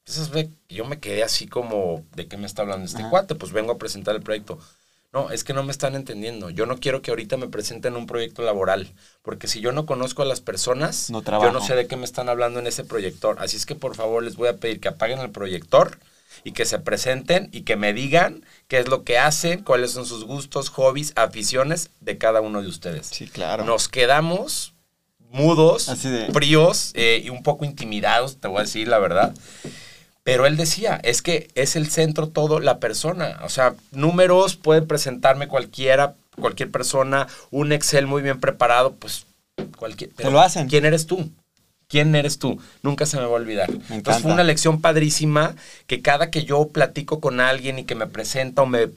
Entonces 0.09 0.49
yo 0.69 0.85
me 0.85 0.99
quedé 0.99 1.23
así 1.23 1.47
como, 1.47 2.03
¿de 2.15 2.27
qué 2.27 2.35
me 2.37 2.47
está 2.47 2.63
hablando 2.63 2.85
este 2.85 3.07
cuate? 3.09 3.35
Pues 3.35 3.51
vengo 3.51 3.73
a 3.73 3.77
presentar 3.77 4.15
el 4.15 4.21
proyecto. 4.21 4.57
No, 5.11 5.31
es 5.31 5.43
que 5.43 5.53
no 5.53 5.63
me 5.63 5.71
están 5.71 5.95
entendiendo. 5.95 6.49
Yo 6.49 6.65
no 6.65 6.79
quiero 6.79 7.01
que 7.01 7.11
ahorita 7.11 7.37
me 7.37 7.47
presenten 7.47 7.95
un 7.95 8.05
proyecto 8.05 8.43
laboral, 8.43 8.93
porque 9.23 9.47
si 9.47 9.59
yo 9.59 9.71
no 9.71 9.85
conozco 9.85 10.21
a 10.21 10.25
las 10.25 10.39
personas, 10.39 11.09
no 11.09 11.21
yo 11.23 11.51
no 11.51 11.61
sé 11.61 11.75
de 11.75 11.87
qué 11.87 11.95
me 11.95 12.05
están 12.05 12.29
hablando 12.29 12.59
en 12.59 12.67
ese 12.67 12.83
proyector. 12.83 13.37
Así 13.39 13.57
es 13.57 13.65
que 13.65 13.75
por 13.75 13.95
favor 13.95 14.23
les 14.23 14.35
voy 14.35 14.49
a 14.49 14.57
pedir 14.57 14.79
que 14.79 14.87
apaguen 14.87 15.19
el 15.19 15.31
proyector 15.31 15.97
y 16.43 16.51
que 16.51 16.65
se 16.65 16.79
presenten 16.79 17.49
y 17.51 17.61
que 17.61 17.75
me 17.75 17.93
digan 17.93 18.45
qué 18.67 18.79
es 18.79 18.87
lo 18.87 19.03
que 19.03 19.17
hacen, 19.17 19.63
cuáles 19.63 19.91
son 19.91 20.05
sus 20.05 20.25
gustos, 20.25 20.69
hobbies, 20.69 21.13
aficiones 21.15 21.89
de 22.01 22.17
cada 22.17 22.41
uno 22.41 22.61
de 22.61 22.67
ustedes. 22.67 23.07
Sí, 23.07 23.27
claro. 23.27 23.65
Nos 23.65 23.87
quedamos 23.87 24.73
mudos, 25.31 25.91
fríos 26.33 26.91
eh, 26.93 27.21
y 27.23 27.29
un 27.29 27.43
poco 27.43 27.65
intimidados, 27.65 28.37
te 28.37 28.47
voy 28.47 28.59
a 28.59 28.61
decir 28.61 28.87
la 28.87 28.99
verdad. 28.99 29.33
Pero 30.23 30.45
él 30.45 30.57
decía, 30.57 30.99
es 31.03 31.21
que 31.21 31.49
es 31.55 31.75
el 31.75 31.89
centro 31.89 32.27
todo 32.27 32.59
la 32.59 32.79
persona. 32.79 33.39
O 33.43 33.49
sea, 33.49 33.75
números 33.91 34.55
pueden 34.55 34.87
presentarme 34.87 35.47
cualquiera, 35.47 36.15
cualquier 36.39 36.71
persona, 36.71 37.27
un 37.51 37.71
Excel 37.71 38.07
muy 38.07 38.21
bien 38.21 38.39
preparado, 38.39 38.93
pues 38.93 39.25
cualquier... 39.77 40.11
Pero 40.15 40.31
lo 40.31 40.41
hacen. 40.41 40.67
¿Quién 40.67 40.85
eres 40.85 41.05
tú? 41.05 41.29
¿Quién 41.87 42.13
eres 42.13 42.37
tú? 42.37 42.61
Nunca 42.83 43.05
se 43.05 43.17
me 43.17 43.23
va 43.23 43.29
a 43.29 43.33
olvidar. 43.33 43.69
Entonces 43.89 44.21
fue 44.21 44.31
una 44.31 44.43
lección 44.43 44.81
padrísima 44.81 45.55
que 45.87 46.01
cada 46.01 46.29
que 46.29 46.43
yo 46.43 46.67
platico 46.67 47.19
con 47.19 47.39
alguien 47.39 47.79
y 47.79 47.85
que 47.85 47.95
me 47.95 48.05
presenta 48.05 48.61
o 48.61 48.67
me 48.67 48.89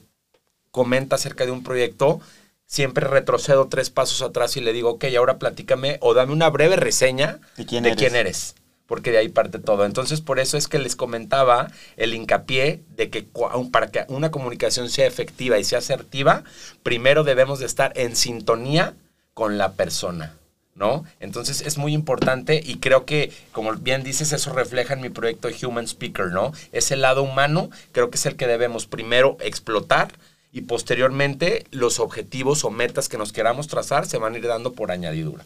comenta 0.69 1.15
acerca 1.15 1.45
de 1.45 1.51
un 1.51 1.63
proyecto, 1.63 2.21
siempre 2.67 3.07
retrocedo 3.07 3.67
tres 3.67 3.89
pasos 3.89 4.21
atrás 4.21 4.57
y 4.57 4.61
le 4.61 4.73
digo, 4.73 4.91
ok, 4.91 5.05
ahora 5.17 5.39
platícame 5.39 5.97
o 6.01 6.13
dame 6.13 6.33
una 6.33 6.49
breve 6.49 6.75
reseña 6.75 7.39
de 7.57 7.65
quién 7.65 8.15
eres 8.15 8.55
porque 8.87 9.11
de 9.11 9.17
ahí 9.19 9.29
parte 9.29 9.59
todo. 9.59 9.85
Entonces, 9.85 10.21
por 10.21 10.39
eso 10.39 10.57
es 10.57 10.67
que 10.67 10.79
les 10.79 10.95
comentaba 10.95 11.71
el 11.97 12.13
hincapié 12.13 12.81
de 12.95 13.09
que 13.09 13.25
para 13.71 13.87
que 13.87 14.05
una 14.07 14.31
comunicación 14.31 14.89
sea 14.89 15.07
efectiva 15.07 15.57
y 15.57 15.63
sea 15.63 15.79
asertiva, 15.79 16.43
primero 16.83 17.23
debemos 17.23 17.59
de 17.59 17.65
estar 17.65 17.93
en 17.95 18.15
sintonía 18.15 18.93
con 19.33 19.57
la 19.57 19.73
persona. 19.73 20.37
¿No? 20.75 21.05
Entonces 21.19 21.61
es 21.61 21.77
muy 21.77 21.93
importante 21.93 22.59
y 22.65 22.77
creo 22.77 23.05
que, 23.05 23.31
como 23.51 23.73
bien 23.73 24.01
dices, 24.01 24.33
eso 24.33 24.51
refleja 24.53 24.95
en 24.95 25.01
mi 25.01 25.09
proyecto 25.09 25.47
Human 25.61 25.85
Speaker, 25.85 26.31
¿no? 26.31 26.51
Ese 26.71 26.95
lado 26.95 27.21
humano 27.21 27.69
creo 27.91 28.09
que 28.09 28.17
es 28.17 28.25
el 28.25 28.35
que 28.37 28.47
debemos 28.47 28.87
primero 28.87 29.37
explotar 29.39 30.13
y 30.51 30.61
posteriormente 30.61 31.67
los 31.69 31.99
objetivos 31.99 32.63
o 32.63 32.71
metas 32.71 33.07
que 33.07 33.19
nos 33.19 33.31
queramos 33.31 33.67
trazar 33.67 34.07
se 34.07 34.17
van 34.17 34.33
a 34.33 34.37
ir 34.39 34.47
dando 34.47 34.73
por 34.73 34.91
añadidura. 34.91 35.43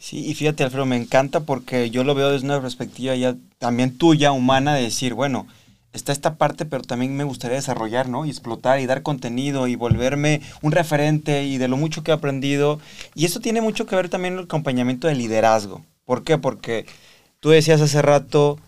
Sí, 0.00 0.26
y 0.26 0.34
fíjate, 0.34 0.64
Alfredo, 0.64 0.86
me 0.86 0.96
encanta 0.96 1.40
porque 1.40 1.90
yo 1.90 2.04
lo 2.04 2.14
veo 2.14 2.30
desde 2.30 2.46
una 2.46 2.60
perspectiva 2.60 3.14
ya 3.14 3.36
también 3.58 3.98
tuya, 3.98 4.32
humana, 4.32 4.74
de 4.74 4.84
decir, 4.84 5.12
bueno, 5.12 5.46
está 5.92 6.10
esta 6.10 6.36
parte, 6.36 6.64
pero 6.64 6.82
también 6.82 7.14
me 7.14 7.24
gustaría 7.24 7.58
desarrollar, 7.58 8.08
¿no? 8.08 8.24
Y 8.24 8.30
explotar 8.30 8.80
y 8.80 8.86
dar 8.86 9.02
contenido 9.02 9.66
y 9.66 9.76
volverme 9.76 10.40
un 10.62 10.72
referente 10.72 11.44
y 11.44 11.58
de 11.58 11.68
lo 11.68 11.76
mucho 11.76 12.02
que 12.02 12.12
he 12.12 12.14
aprendido. 12.14 12.80
Y 13.14 13.26
eso 13.26 13.40
tiene 13.40 13.60
mucho 13.60 13.84
que 13.84 13.94
ver 13.94 14.08
también 14.08 14.34
con 14.34 14.40
el 14.40 14.44
acompañamiento 14.46 15.06
del 15.06 15.18
liderazgo. 15.18 15.84
¿Por 16.06 16.24
qué? 16.24 16.38
Porque 16.38 16.86
tú 17.40 17.50
decías 17.50 17.82
hace 17.82 18.00
rato, 18.00 18.58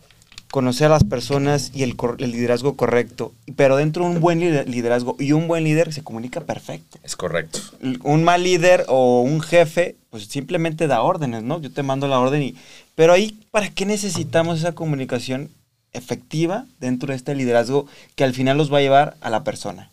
conocer 0.50 0.88
a 0.88 0.90
las 0.90 1.04
personas 1.04 1.70
y 1.74 1.82
el, 1.82 1.96
liderazgo 2.18 2.76
correcto. 2.76 3.32
Pero 3.56 3.76
dentro 3.76 4.04
de 4.04 4.10
un 4.10 4.20
buen 4.20 4.38
liderazgo 4.70 5.16
y 5.18 5.32
un 5.32 5.48
buen 5.48 5.64
líder 5.64 5.94
se 5.94 6.04
comunica 6.04 6.42
perfecto. 6.42 6.98
Es 7.02 7.16
correcto. 7.16 7.60
Un 8.02 8.22
mal 8.22 8.42
líder 8.42 8.84
o 8.88 9.22
un 9.22 9.40
jefe, 9.40 9.96
pues 10.12 10.26
simplemente 10.26 10.88
da 10.88 11.00
órdenes, 11.00 11.42
¿no? 11.42 11.58
Yo 11.58 11.72
te 11.72 11.82
mando 11.82 12.06
la 12.06 12.20
orden 12.20 12.42
y... 12.42 12.54
Pero 12.94 13.14
ahí, 13.14 13.34
¿para 13.50 13.70
qué 13.70 13.86
necesitamos 13.86 14.58
esa 14.58 14.72
comunicación 14.72 15.48
efectiva 15.94 16.66
dentro 16.78 17.08
de 17.08 17.16
este 17.16 17.34
liderazgo 17.34 17.86
que 18.14 18.22
al 18.22 18.34
final 18.34 18.58
los 18.58 18.70
va 18.70 18.76
a 18.76 18.82
llevar 18.82 19.16
a 19.22 19.30
la 19.30 19.42
persona? 19.42 19.90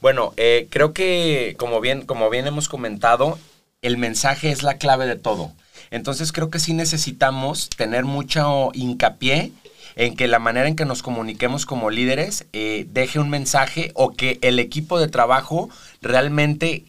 Bueno, 0.00 0.32
eh, 0.36 0.68
creo 0.70 0.92
que 0.92 1.56
como 1.58 1.80
bien, 1.80 2.06
como 2.06 2.30
bien 2.30 2.46
hemos 2.46 2.68
comentado, 2.68 3.36
el 3.82 3.98
mensaje 3.98 4.52
es 4.52 4.62
la 4.62 4.78
clave 4.78 5.06
de 5.06 5.16
todo. 5.16 5.50
Entonces 5.90 6.30
creo 6.30 6.50
que 6.50 6.60
sí 6.60 6.72
necesitamos 6.72 7.68
tener 7.68 8.04
mucho 8.04 8.70
hincapié 8.74 9.50
en 9.96 10.14
que 10.14 10.28
la 10.28 10.38
manera 10.38 10.68
en 10.68 10.76
que 10.76 10.84
nos 10.84 11.02
comuniquemos 11.02 11.66
como 11.66 11.90
líderes 11.90 12.46
eh, 12.52 12.86
deje 12.90 13.18
un 13.18 13.28
mensaje 13.28 13.90
o 13.94 14.12
que 14.12 14.38
el 14.40 14.60
equipo 14.60 15.00
de 15.00 15.08
trabajo 15.08 15.68
realmente 16.00 16.84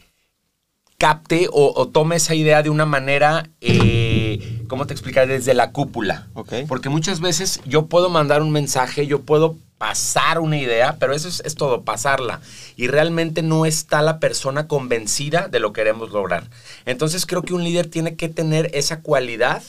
capte 1.00 1.48
o, 1.50 1.88
tome 1.88 2.18
esa 2.18 2.36
idea 2.36 2.62
de 2.62 2.70
una 2.70 2.86
manera, 2.86 3.50
eh, 3.62 4.64
¿cómo 4.68 4.86
te 4.86 4.94
explicaré? 4.94 5.34
Desde 5.34 5.54
la 5.54 5.72
cúpula. 5.72 6.28
Porque 6.68 6.90
muchas 6.90 7.22
veces 7.22 7.62
yo 7.66 7.86
puedo 7.86 8.10
mandar 8.10 8.42
un 8.42 8.52
mensaje, 8.52 9.08
yo 9.08 9.22
puedo 9.22 9.56
pasar 9.78 10.40
una 10.40 10.58
idea, 10.58 10.98
pero 11.00 11.14
eso 11.14 11.30
es, 11.30 11.56
todo, 11.56 11.84
pasarla. 11.84 12.42
Y 12.76 12.88
realmente 12.88 13.42
no 13.42 13.66
está 13.66 14.02
la 14.02 14.20
persona 14.20 14.68
convencida 14.68 15.48
de 15.48 15.60
lo 15.60 15.72
que 15.72 15.82
queremos 15.82 16.12
lograr. 16.12 16.50
Entonces 16.86 17.26
creo 17.26 17.44
que 17.44 17.54
un 17.54 17.64
líder 17.64 17.90
tiene 17.90 18.16
que 18.16 18.28
tener 18.28 18.70
esa 18.74 19.00
cualidad 19.00 19.64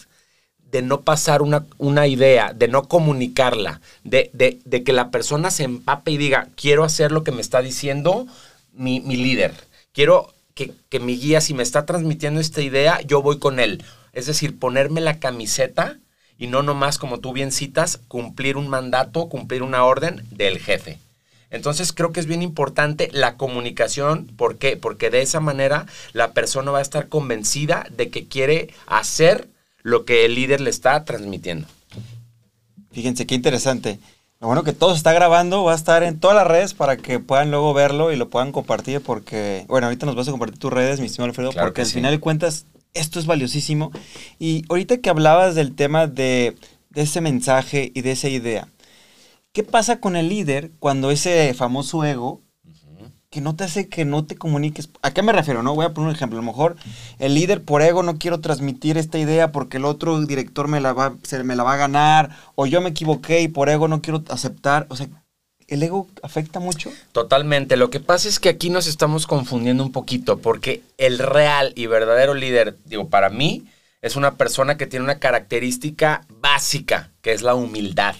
de 0.72 0.82
no 0.82 1.02
pasar 1.02 1.42
una, 1.42 1.64
una 1.78 2.08
idea, 2.08 2.52
de 2.52 2.66
no 2.66 2.88
comunicarla, 2.88 3.80
de, 4.02 4.30
de, 4.32 4.82
que 4.82 4.92
la 4.92 5.10
persona 5.10 5.52
se 5.52 5.62
empape 5.62 6.10
y 6.10 6.16
diga, 6.16 6.48
quiero 6.56 6.82
hacer 6.82 7.12
lo 7.12 7.22
que 7.22 7.32
me 7.32 7.40
está 7.40 7.62
diciendo 7.62 8.26
mi, 8.72 8.98
mi 8.98 9.16
líder. 9.16 9.54
Quiero 9.92 10.32
que, 10.66 11.00
mi 11.00 11.16
guía, 11.16 11.40
si 11.40 11.54
me 11.54 11.62
está 11.62 11.86
transmitiendo 11.86 12.40
esta 12.40 12.60
idea, 12.60 13.00
yo 13.02 13.22
voy 13.22 13.38
con 13.38 13.60
él. 13.60 13.82
Es 14.12 14.26
decir, 14.26 14.58
ponerme 14.58 15.00
la 15.00 15.18
camiseta 15.18 15.98
y 16.38 16.46
no 16.46 16.62
nomás, 16.62 16.98
como 16.98 17.20
tú 17.20 17.32
bien 17.32 17.52
citas, 17.52 18.00
cumplir 18.08 18.56
un 18.56 18.68
mandato, 18.68 19.28
cumplir 19.28 19.62
una 19.62 19.84
orden 19.84 20.24
del 20.30 20.58
jefe. 20.58 20.98
Entonces 21.50 21.92
creo 21.92 22.12
que 22.12 22.20
es 22.20 22.26
bien 22.26 22.42
importante 22.42 23.08
la 23.12 23.36
comunicación. 23.36 24.26
¿Por 24.36 24.56
qué? 24.56 24.76
Porque 24.76 25.10
de 25.10 25.22
esa 25.22 25.40
manera 25.40 25.86
la 26.12 26.32
persona 26.32 26.70
va 26.70 26.78
a 26.78 26.82
estar 26.82 27.08
convencida 27.08 27.86
de 27.96 28.08
que 28.08 28.26
quiere 28.26 28.72
hacer 28.86 29.48
lo 29.82 30.04
que 30.04 30.24
el 30.24 30.34
líder 30.34 30.60
le 30.60 30.70
está 30.70 31.04
transmitiendo. 31.04 31.66
Fíjense 32.92 33.26
qué 33.26 33.34
interesante. 33.34 33.98
Lo 34.40 34.46
bueno 34.46 34.64
que 34.64 34.72
todo 34.72 34.92
se 34.92 34.96
está 34.96 35.12
grabando, 35.12 35.64
va 35.64 35.72
a 35.72 35.76
estar 35.76 36.02
en 36.02 36.18
todas 36.18 36.34
las 36.34 36.46
redes 36.46 36.72
para 36.72 36.96
que 36.96 37.18
puedan 37.20 37.50
luego 37.50 37.74
verlo 37.74 38.10
y 38.10 38.16
lo 38.16 38.30
puedan 38.30 38.52
compartir 38.52 39.02
porque, 39.02 39.66
bueno, 39.68 39.86
ahorita 39.86 40.06
nos 40.06 40.16
vas 40.16 40.28
a 40.28 40.30
compartir 40.30 40.58
tus 40.58 40.72
redes, 40.72 40.98
mi 40.98 41.06
estimado 41.06 41.28
Alfredo, 41.28 41.52
porque 41.52 41.82
al 41.82 41.86
final 41.86 42.12
de 42.12 42.20
cuentas 42.20 42.64
esto 42.94 43.20
es 43.20 43.26
valiosísimo. 43.26 43.92
Y 44.38 44.64
ahorita 44.70 44.96
que 44.96 45.10
hablabas 45.10 45.54
del 45.54 45.74
tema 45.74 46.06
de, 46.06 46.56
de 46.88 47.02
ese 47.02 47.20
mensaje 47.20 47.92
y 47.94 48.00
de 48.00 48.12
esa 48.12 48.30
idea, 48.30 48.68
¿qué 49.52 49.62
pasa 49.62 50.00
con 50.00 50.16
el 50.16 50.30
líder 50.30 50.70
cuando 50.78 51.10
ese 51.10 51.52
famoso 51.52 52.02
ego 52.02 52.40
que 53.30 53.40
no 53.40 53.54
te 53.54 53.62
hace 53.62 53.88
que 53.88 54.04
no 54.04 54.26
te 54.26 54.36
comuniques. 54.36 54.90
¿A 55.02 55.12
qué 55.12 55.22
me 55.22 55.32
refiero? 55.32 55.62
No 55.62 55.76
voy 55.76 55.86
a 55.86 55.94
poner 55.94 56.08
un 56.08 56.14
ejemplo. 56.16 56.38
A 56.38 56.42
lo 56.42 56.46
mejor 56.46 56.76
el 57.20 57.34
líder 57.34 57.62
por 57.62 57.80
ego 57.80 58.02
no 58.02 58.18
quiero 58.18 58.40
transmitir 58.40 58.98
esta 58.98 59.18
idea 59.18 59.52
porque 59.52 59.76
el 59.76 59.84
otro 59.84 60.20
director 60.20 60.66
me 60.66 60.80
la 60.80 60.92
va, 60.92 61.14
se, 61.22 61.42
me 61.44 61.54
la 61.54 61.62
va 61.62 61.74
a 61.74 61.78
ganar 61.78 62.30
o 62.56 62.66
yo 62.66 62.80
me 62.80 62.90
equivoqué 62.90 63.40
y 63.40 63.48
por 63.48 63.68
ego 63.68 63.86
no 63.86 64.02
quiero 64.02 64.24
aceptar. 64.30 64.86
O 64.90 64.96
sea, 64.96 65.08
¿el 65.68 65.80
ego 65.80 66.08
afecta 66.24 66.58
mucho? 66.58 66.90
Totalmente. 67.12 67.76
Lo 67.76 67.88
que 67.88 68.00
pasa 68.00 68.28
es 68.28 68.40
que 68.40 68.48
aquí 68.48 68.68
nos 68.68 68.88
estamos 68.88 69.28
confundiendo 69.28 69.84
un 69.84 69.92
poquito 69.92 70.40
porque 70.40 70.82
el 70.98 71.20
real 71.20 71.72
y 71.76 71.86
verdadero 71.86 72.34
líder, 72.34 72.78
digo, 72.84 73.08
para 73.10 73.30
mí, 73.30 73.64
es 74.02 74.16
una 74.16 74.34
persona 74.34 74.76
que 74.76 74.88
tiene 74.88 75.04
una 75.04 75.20
característica 75.20 76.26
básica, 76.40 77.12
que 77.22 77.32
es 77.32 77.42
la 77.42 77.54
humildad. 77.54 78.16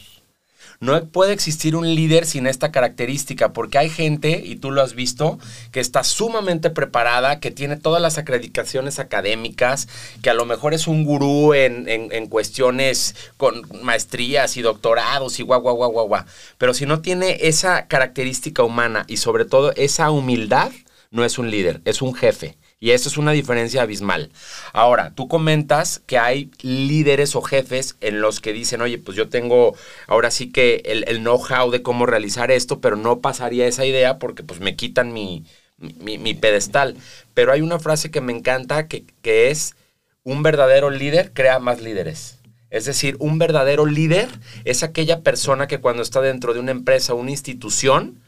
No 0.83 1.05
puede 1.05 1.35
existir 1.35 1.77
un 1.77 1.95
líder 1.95 2.25
sin 2.25 2.47
esta 2.47 2.73
característica, 2.73 3.53
porque 3.53 3.77
hay 3.77 3.91
gente, 3.91 4.43
y 4.43 4.57
tú 4.57 4.71
lo 4.71 4.81
has 4.81 4.95
visto, 4.95 5.39
que 5.73 5.81
está 5.81 6.03
sumamente 6.05 6.71
preparada, 6.71 7.39
que 7.39 7.51
tiene 7.51 7.77
todas 7.77 8.01
las 8.01 8.17
acreditaciones 8.17 8.99
académicas, 8.99 9.89
que 10.23 10.31
a 10.31 10.35
lo 10.35 10.47
mejor 10.47 10.73
es 10.73 10.87
un 10.87 11.05
gurú 11.05 11.53
en, 11.53 12.27
cuestiones 12.29 13.15
con 13.37 13.61
maestrías 13.83 14.57
y 14.57 14.63
doctorados 14.63 15.39
y 15.39 15.43
guau, 15.43 15.61
guau, 15.61 15.77
guau, 15.77 15.91
guau, 15.93 16.09
guau. 16.09 16.25
Pero 16.57 16.73
si 16.73 16.87
no 16.87 17.03
tiene 17.03 17.37
esa 17.43 17.87
característica 17.87 18.63
humana 18.63 19.05
y 19.07 19.19
sobre 19.19 19.45
todo 19.45 19.75
esa 19.77 20.11
humildad, 20.11 20.73
no 21.11 21.27
es 21.27 21.38
un 21.38 21.51
líder, 21.51 21.83
es 21.85 22.01
un 22.01 22.14
jefe. 22.14 22.57
Y 22.83 22.93
eso 22.93 23.11
es 23.11 23.19
una 23.19 23.33
diferencia 23.33 23.83
abismal. 23.83 24.31
Ahora, 24.73 25.12
tú 25.14 25.29
comentas 25.29 26.01
que 26.07 26.16
hay 26.19 26.51
líderes 26.62 27.37
o 27.37 27.43
jefes 27.43 27.97
en 28.01 28.23
los 28.23 28.40
que 28.40 28.55
dicen, 28.55 28.81
oye, 28.81 28.97
pues 28.97 29.19
yo 29.19 29.29
tengo 29.29 29.77
ahora 30.07 30.31
sí 30.31 30.51
que 30.51 30.83
el, 30.87 31.19
know-how 31.19 31.71
de 31.71 31.83
cómo 31.83 32.07
realizar 32.07 32.51
esto, 32.51 32.81
pero 32.81 32.97
no 32.97 33.21
pasaría 33.21 33.66
esa 33.66 33.85
idea 33.85 34.19
porque 34.19 34.43
pues 34.43 34.61
me 34.61 34.77
quitan 34.77 35.12
mi, 35.12 35.45
mi, 35.77 36.33
pedestal. 36.33 36.97
Pero 37.35 37.53
hay 37.53 37.61
una 37.61 37.79
frase 37.79 38.11
que 38.11 38.23
me 38.23 38.33
encanta 38.33 38.88
que, 38.88 39.05
que 39.21 39.51
es, 39.51 39.77
un 40.25 40.43
verdadero 40.43 40.88
líder 40.88 41.35
crea 41.35 41.59
más 41.59 41.83
líderes. 41.83 42.38
Es 42.71 42.87
decir, 42.87 43.16
un 43.19 43.38
verdadero 43.38 43.85
líder 43.85 44.29
es 44.64 44.83
aquella 44.83 45.21
persona 45.21 45.66
que 45.66 45.81
cuando 45.81 46.03
está 46.03 46.23
dentro 46.23 46.55
de 46.55 46.61
una 46.61 46.71
empresa 46.71 47.12
o 47.12 47.16
una 47.16 47.33
institución, 47.33 48.23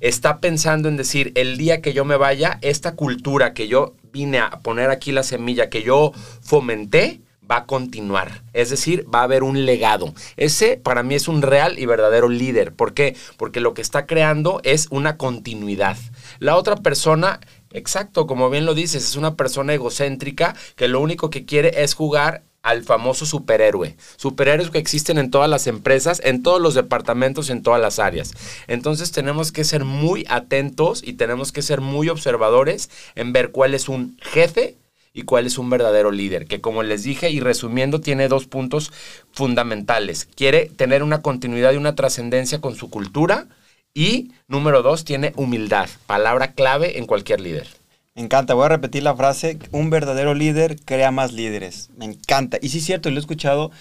está 0.00 0.38
pensando 0.38 0.88
en 0.88 0.96
decir, 0.96 1.32
el 1.34 1.56
día 1.56 1.80
que 1.80 1.92
yo 1.92 2.04
me 2.04 2.16
vaya, 2.16 2.58
esta 2.62 2.94
cultura 2.94 3.54
que 3.54 3.68
yo 3.68 3.94
vine 4.12 4.38
a 4.38 4.50
poner 4.60 4.90
aquí 4.90 5.12
la 5.12 5.22
semilla, 5.22 5.70
que 5.70 5.82
yo 5.82 6.12
fomenté, 6.42 7.20
va 7.50 7.58
a 7.58 7.66
continuar. 7.66 8.42
Es 8.52 8.70
decir, 8.70 9.06
va 9.12 9.20
a 9.20 9.24
haber 9.24 9.42
un 9.42 9.66
legado. 9.66 10.14
Ese 10.36 10.76
para 10.76 11.02
mí 11.02 11.14
es 11.14 11.28
un 11.28 11.42
real 11.42 11.78
y 11.78 11.86
verdadero 11.86 12.28
líder. 12.28 12.72
¿Por 12.72 12.94
qué? 12.94 13.16
Porque 13.36 13.60
lo 13.60 13.74
que 13.74 13.82
está 13.82 14.06
creando 14.06 14.60
es 14.64 14.88
una 14.90 15.16
continuidad. 15.16 15.96
La 16.38 16.56
otra 16.56 16.76
persona 16.76 17.40
Exacto, 17.74 18.28
como 18.28 18.50
bien 18.50 18.66
lo 18.66 18.74
dices, 18.74 19.04
es 19.04 19.16
una 19.16 19.34
persona 19.34 19.74
egocéntrica 19.74 20.54
que 20.76 20.86
lo 20.86 21.00
único 21.00 21.28
que 21.28 21.44
quiere 21.44 21.82
es 21.82 21.94
jugar 21.94 22.44
al 22.64 22.82
famoso 22.82 23.26
superhéroe. 23.26 23.94
Superhéroes 24.16 24.70
que 24.70 24.78
existen 24.78 25.18
en 25.18 25.30
todas 25.30 25.48
las 25.48 25.68
empresas, 25.68 26.20
en 26.24 26.42
todos 26.42 26.60
los 26.60 26.74
departamentos, 26.74 27.50
en 27.50 27.62
todas 27.62 27.80
las 27.80 28.00
áreas. 28.00 28.32
Entonces 28.66 29.12
tenemos 29.12 29.52
que 29.52 29.62
ser 29.62 29.84
muy 29.84 30.24
atentos 30.28 31.02
y 31.06 31.12
tenemos 31.12 31.52
que 31.52 31.62
ser 31.62 31.80
muy 31.80 32.08
observadores 32.08 32.90
en 33.14 33.32
ver 33.32 33.52
cuál 33.52 33.74
es 33.74 33.88
un 33.88 34.18
jefe 34.20 34.76
y 35.12 35.22
cuál 35.22 35.46
es 35.46 35.58
un 35.58 35.70
verdadero 35.70 36.10
líder, 36.10 36.46
que 36.46 36.60
como 36.60 36.82
les 36.82 37.04
dije 37.04 37.30
y 37.30 37.38
resumiendo 37.38 38.00
tiene 38.00 38.28
dos 38.28 38.46
puntos 38.46 38.92
fundamentales. 39.30 40.26
Quiere 40.34 40.66
tener 40.74 41.02
una 41.04 41.20
continuidad 41.22 41.72
y 41.72 41.76
una 41.76 41.94
trascendencia 41.94 42.60
con 42.60 42.74
su 42.74 42.90
cultura 42.90 43.46
y 43.92 44.32
número 44.48 44.82
dos, 44.82 45.04
tiene 45.04 45.32
humildad, 45.36 45.88
palabra 46.06 46.52
clave 46.52 46.98
en 46.98 47.06
cualquier 47.06 47.40
líder. 47.40 47.68
Me 48.14 48.22
encanta, 48.22 48.54
voy 48.54 48.66
a 48.66 48.68
repetir 48.68 49.02
la 49.02 49.16
frase, 49.16 49.58
un 49.72 49.90
verdadero 49.90 50.34
líder 50.34 50.80
crea 50.84 51.10
más 51.10 51.32
líderes. 51.32 51.90
Me 51.96 52.04
encanta. 52.04 52.58
Y 52.62 52.68
sí 52.68 52.78
es 52.78 52.84
cierto, 52.84 53.08
y 53.08 53.12
lo 53.12 53.18
he 53.18 53.20
escuchado 53.20 53.72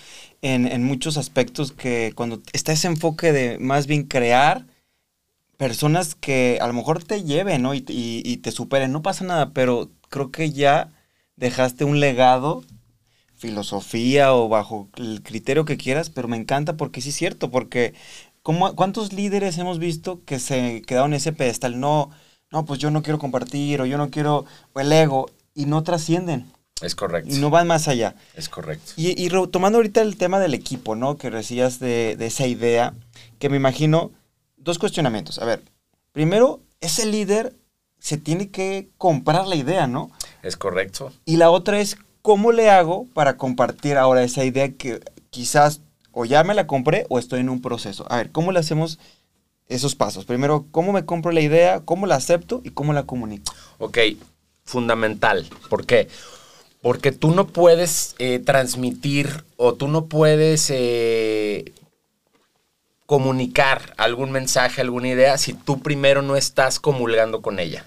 en, 0.41 0.83
muchos 0.83 1.17
aspectos 1.17 1.71
que 1.71 2.13
cuando 2.15 2.41
está 2.51 2.73
ese 2.73 2.87
enfoque 2.87 3.31
de 3.31 3.59
más 3.59 3.85
bien 3.85 4.03
crear 4.03 4.65
personas 5.57 6.15
que 6.15 6.57
a 6.61 6.67
lo 6.67 6.73
mejor 6.73 7.03
te 7.03 7.23
lleven 7.23 7.61
¿no? 7.61 7.73
y, 7.75 7.81
te 8.41 8.51
superen, 8.51 8.91
no 8.91 9.03
pasa 9.03 9.23
nada, 9.23 9.51
pero 9.53 9.91
creo 10.09 10.31
que 10.31 10.51
ya 10.51 10.91
dejaste 11.35 11.85
un 11.85 11.99
legado, 11.99 12.63
filosofía 13.35 14.33
o 14.33 14.49
bajo 14.49 14.89
el 14.97 15.21
criterio 15.23 15.65
que 15.65 15.77
quieras, 15.77 16.09
pero 16.09 16.27
me 16.27 16.37
encanta 16.37 16.75
porque 16.75 17.01
sí 17.01 17.09
es 17.09 17.15
cierto, 17.15 17.51
porque 17.51 17.93
¿cuántos 18.41 19.13
líderes 19.13 19.57
hemos 19.59 19.79
visto 19.79 20.23
que 20.25 20.39
se 20.39 20.81
quedaron 20.81 21.13
en 21.13 21.17
ese 21.17 21.33
pedestal? 21.33 21.79
No 21.79 22.09
no, 22.53 22.65
pues 22.65 22.79
yo 22.79 22.91
no 22.91 23.01
quiero 23.01 23.17
compartir 23.17 23.81
o 23.81 23.85
yo 23.85 23.97
no 23.97 24.11
quiero, 24.11 24.45
o 24.73 24.79
el 24.79 24.93
ego, 24.93 25.29
y 25.55 25.65
no 25.65 25.81
trascienden. 25.81 26.45
Es 26.81 26.95
correcto. 26.95 27.33
Y 27.33 27.39
no 27.39 27.49
van 27.49 27.65
más 27.67 27.87
allá. 27.87 28.15
Es 28.35 28.47
correcto. 28.47 28.93
Y, 28.95 29.25
y 29.25 29.29
tomando 29.47 29.79
ahorita 29.79 30.01
el 30.01 30.17
tema 30.17 30.39
del 30.39 30.53
equipo, 30.53 30.95
¿no? 30.95 31.17
Que 31.17 31.31
decías 31.31 31.79
de, 31.79 32.15
de, 32.15 32.27
esa 32.27 32.45
idea, 32.45 32.93
que 33.39 33.49
me 33.49 33.57
imagino, 33.57 34.11
dos 34.55 34.77
cuestionamientos. 34.77 35.39
A 35.39 35.45
ver, 35.45 35.63
primero, 36.11 36.59
ese 36.79 37.07
líder 37.07 37.55
se 37.99 38.17
tiene 38.17 38.49
que 38.49 38.89
comprar 38.97 39.47
la 39.47 39.55
idea, 39.55 39.87
¿no? 39.87 40.11
Es 40.43 40.55
correcto. 40.55 41.11
Y 41.25 41.37
la 41.37 41.49
otra 41.49 41.79
es, 41.79 41.97
¿cómo 42.21 42.51
le 42.51 42.69
hago 42.69 43.07
para 43.13 43.35
compartir 43.37 43.97
ahora 43.97 44.23
esa 44.23 44.45
idea 44.45 44.71
que 44.73 44.99
quizás 45.31 45.81
o 46.11 46.25
ya 46.25 46.43
me 46.43 46.53
la 46.53 46.67
compré 46.67 47.07
o 47.09 47.17
estoy 47.17 47.39
en 47.39 47.49
un 47.49 47.61
proceso? 47.61 48.05
A 48.09 48.17
ver, 48.17 48.31
¿cómo 48.31 48.51
le 48.51 48.59
hacemos 48.59 48.99
esos 49.69 49.95
pasos. 49.95 50.25
Primero, 50.25 50.65
¿cómo 50.71 50.91
me 50.91 51.05
compro 51.05 51.31
la 51.31 51.41
idea? 51.41 51.81
¿Cómo 51.81 52.05
la 52.05 52.15
acepto? 52.15 52.61
¿Y 52.63 52.71
cómo 52.71 52.93
la 52.93 53.03
comunico? 53.03 53.53
Ok, 53.79 53.97
fundamental. 54.63 55.47
¿Por 55.69 55.85
qué? 55.85 56.07
Porque 56.81 57.11
tú 57.11 57.31
no 57.31 57.47
puedes 57.47 58.15
eh, 58.19 58.39
transmitir 58.39 59.45
o 59.57 59.73
tú 59.73 59.87
no 59.87 60.05
puedes 60.05 60.69
eh, 60.69 61.73
comunicar 63.05 63.93
algún 63.97 64.31
mensaje, 64.31 64.81
alguna 64.81 65.07
idea, 65.09 65.37
si 65.37 65.53
tú 65.53 65.79
primero 65.79 66.21
no 66.21 66.35
estás 66.35 66.79
comulgando 66.79 67.41
con 67.41 67.59
ella. 67.59 67.85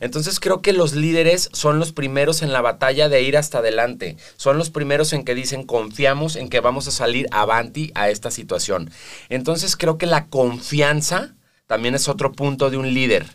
Entonces 0.00 0.40
creo 0.40 0.62
que 0.62 0.72
los 0.72 0.94
líderes 0.94 1.48
son 1.52 1.78
los 1.78 1.92
primeros 1.92 2.42
en 2.42 2.52
la 2.52 2.60
batalla 2.60 3.08
de 3.08 3.22
ir 3.22 3.36
hasta 3.36 3.58
adelante. 3.58 4.16
Son 4.36 4.58
los 4.58 4.70
primeros 4.70 5.12
en 5.12 5.24
que 5.24 5.34
dicen 5.34 5.64
confiamos 5.64 6.36
en 6.36 6.48
que 6.48 6.60
vamos 6.60 6.88
a 6.88 6.92
salir 6.92 7.26
avanti 7.30 7.92
a 7.94 8.10
esta 8.10 8.30
situación. 8.30 8.90
Entonces 9.28 9.76
creo 9.76 9.98
que 9.98 10.06
la 10.06 10.26
confianza 10.26 11.34
también 11.66 11.94
es 11.94 12.08
otro 12.08 12.32
punto 12.32 12.70
de 12.70 12.76
un 12.76 12.92
líder. 12.92 13.26